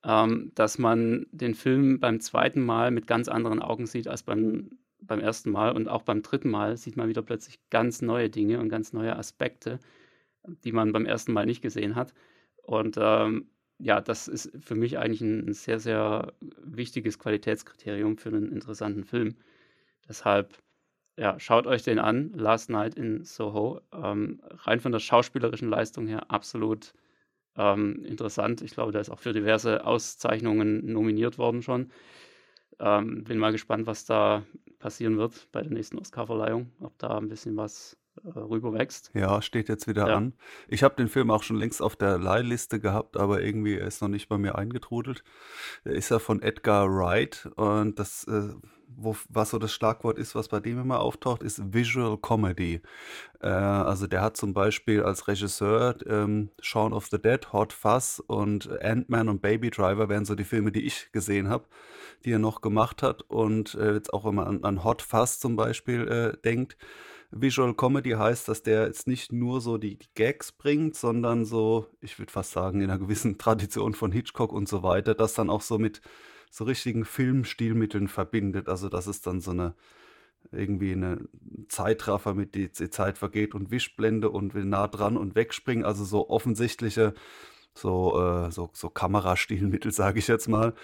[0.05, 4.71] ähm, dass man den Film beim zweiten Mal mit ganz anderen Augen sieht als beim,
[5.01, 5.73] beim ersten Mal.
[5.73, 9.17] Und auch beim dritten Mal sieht man wieder plötzlich ganz neue Dinge und ganz neue
[9.17, 9.81] Aspekte,
[10.65, 12.15] die man beim ersten Mal nicht gesehen hat.
[12.63, 13.49] Und ähm,
[13.83, 19.37] ja, das ist für mich eigentlich ein sehr, sehr wichtiges Qualitätskriterium für einen interessanten Film.
[20.09, 20.59] Deshalb,
[21.19, 23.81] ja, schaut euch den an, Last Night in Soho.
[23.93, 26.95] Ähm, rein von der schauspielerischen Leistung her absolut
[27.57, 28.63] ähm, interessant.
[28.63, 31.91] Ich glaube, der ist auch für diverse Auszeichnungen nominiert worden schon.
[32.81, 34.45] Ähm, bin mal gespannt, was da
[34.79, 39.11] passieren wird bei der nächsten Oscarverleihung, ob da ein bisschen was rüberwächst.
[39.15, 40.17] Ja, steht jetzt wieder Ja.
[40.17, 40.35] an.
[40.69, 44.09] Ich habe den Film auch schon längst auf der Leihliste gehabt, aber irgendwie ist noch
[44.09, 45.25] nicht bei mir eingetrudelt.
[45.85, 48.51] Der ist ja von Edgar Wright und das, äh,
[48.95, 52.83] wo, was so das Schlagwort ist, was bei dem immer auftaucht, ist Visual Comedy.
[53.41, 58.23] Äh, also der hat zum Beispiel als Regisseur ähm, Shaun of the Dead, Hot Fuzz
[58.27, 61.65] und Ant-Man und Baby Driver wären so die Filme, die ich gesehen habe,
[62.27, 63.23] die er noch gemacht hat.
[63.23, 66.77] Und äh, jetzt auch, wenn man an, an Hot Fuzz zum Beispiel äh, denkt,
[67.33, 71.87] Visual Comedy heißt, dass der jetzt nicht nur so die, die Gags bringt, sondern so,
[72.01, 75.51] ich würde fast sagen, in einer gewissen Tradition von Hitchcock und so weiter, das dann
[75.51, 76.03] auch so mit
[76.51, 78.69] so richtigen Filmstilmitteln verbindet.
[78.69, 79.75] Also, dass es dann so eine
[80.51, 81.29] irgendwie eine
[81.69, 85.85] Zeitraffer mit die, die Zeit vergeht und Wischblende und will nah dran und wegspringen.
[85.85, 87.15] Also so offensichtliche
[87.75, 90.75] so, äh, so, so Kamerastilmittel, sage ich jetzt mal.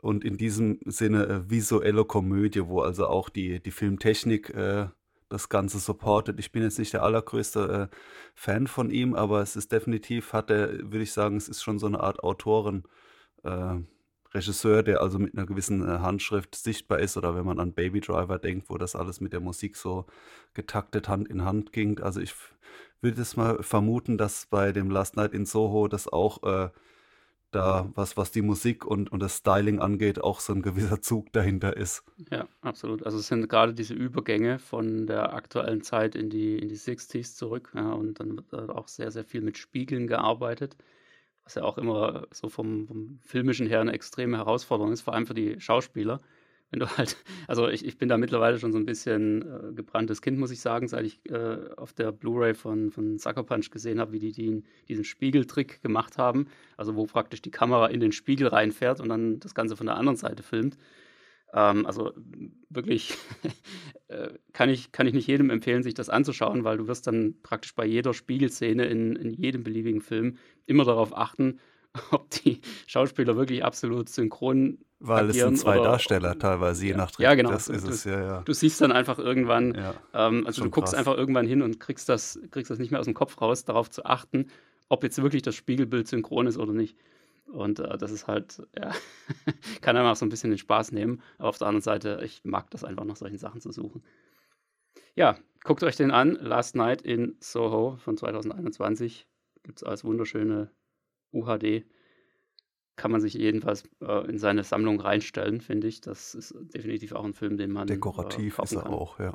[0.00, 4.86] Und in diesem Sinne äh, visuelle Komödie, wo also auch die, die Filmtechnik äh,
[5.28, 6.38] das Ganze supportet.
[6.38, 7.96] Ich bin jetzt nicht der allergrößte äh,
[8.34, 11.78] Fan von ihm, aber es ist definitiv, hat er, würde ich sagen, es ist schon
[11.78, 12.84] so eine Art Autoren.
[13.44, 13.78] Äh,
[14.34, 18.38] der also mit einer gewissen äh, Handschrift sichtbar ist, oder wenn man an Baby Driver
[18.38, 20.06] denkt, wo das alles mit der Musik so
[20.54, 21.98] getaktet Hand in Hand ging.
[22.00, 22.34] Also ich
[23.00, 26.70] würde es mal vermuten, dass bei dem Last Night in Soho das auch äh,
[27.50, 31.32] da, was, was die Musik und, und das Styling angeht, auch so ein gewisser Zug
[31.32, 32.04] dahinter ist.
[32.30, 33.04] Ja, absolut.
[33.04, 37.36] Also es sind gerade diese Übergänge von der aktuellen Zeit in die, in die 60s
[37.36, 37.72] zurück.
[37.74, 40.76] Ja, und dann wird auch sehr, sehr viel mit Spiegeln gearbeitet,
[41.44, 45.26] was ja auch immer so vom, vom filmischen her eine extreme Herausforderung ist, vor allem
[45.26, 46.20] für die Schauspieler
[46.70, 47.16] wenn du halt,
[47.46, 50.60] also ich, ich bin da mittlerweile schon so ein bisschen äh, gebranntes Kind, muss ich
[50.60, 54.32] sagen, seit ich äh, auf der Blu-ray von, von Sucker Punch gesehen habe, wie die,
[54.32, 59.08] die diesen Spiegeltrick gemacht haben, also wo praktisch die Kamera in den Spiegel reinfährt und
[59.08, 60.76] dann das Ganze von der anderen Seite filmt.
[61.54, 62.12] Ähm, also
[62.68, 63.16] wirklich
[64.08, 67.36] äh, kann, ich, kann ich nicht jedem empfehlen, sich das anzuschauen, weil du wirst dann
[67.42, 71.58] praktisch bei jeder Spiegelszene in, in jedem beliebigen Film immer darauf achten,
[72.10, 76.96] ob die Schauspieler wirklich absolut synchron weil es sind zwei oder, Darsteller teilweise, je ja,
[76.96, 77.24] nach Trick.
[77.24, 77.50] Ja, genau.
[77.50, 78.40] Das du, ist es, ja, ja.
[78.42, 80.98] Du siehst dann einfach irgendwann, ja, ähm, also du guckst krass.
[80.98, 83.90] einfach irgendwann hin und kriegst das, kriegst das nicht mehr aus dem Kopf raus, darauf
[83.90, 84.46] zu achten,
[84.88, 86.96] ob jetzt wirklich das Spiegelbild synchron ist oder nicht.
[87.46, 88.92] Und äh, das ist halt, ja,
[89.80, 91.22] kann einem auch so ein bisschen den Spaß nehmen.
[91.38, 94.02] Aber auf der anderen Seite, ich mag das einfach nach solchen Sachen zu suchen.
[95.14, 96.34] Ja, guckt euch den an.
[96.40, 99.26] Last Night in Soho von 2021.
[99.62, 100.70] Gibt es als wunderschöne
[101.32, 101.84] UHD
[102.98, 106.02] kann man sich jedenfalls äh, in seine Sammlung reinstellen, finde ich.
[106.02, 107.86] Das ist definitiv auch ein Film, den man.
[107.86, 108.92] Dekorativ äh, ist er kann.
[108.92, 109.34] auch, ja.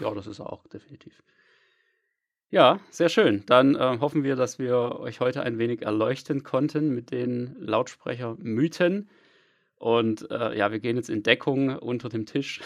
[0.00, 1.22] Ja, das ist er auch, definitiv.
[2.50, 3.44] Ja, sehr schön.
[3.46, 9.08] Dann äh, hoffen wir, dass wir euch heute ein wenig erleuchten konnten mit den Lautsprechermythen.
[9.76, 12.60] Und äh, ja, wir gehen jetzt in Deckung unter dem Tisch,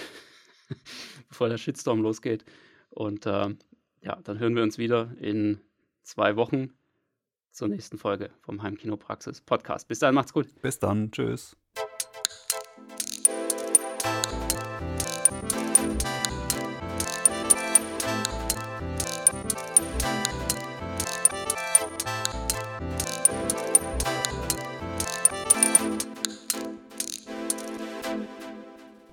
[1.29, 2.45] bevor der Shitstorm losgeht.
[2.91, 3.55] Und äh,
[4.01, 5.61] ja, dann hören wir uns wieder in
[6.03, 6.73] zwei Wochen
[7.57, 9.89] zur nächsten Folge vom Heimkinopraxis Podcast.
[9.89, 10.47] Bis dann, macht's gut.
[10.61, 11.57] Bis dann, tschüss.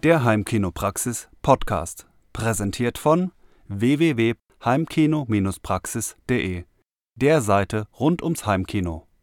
[0.03, 3.31] Der Heimkinopraxis Podcast, präsentiert von
[3.69, 6.65] www.heimkino-praxis.de
[7.15, 9.07] der Seite rund ums Heimkino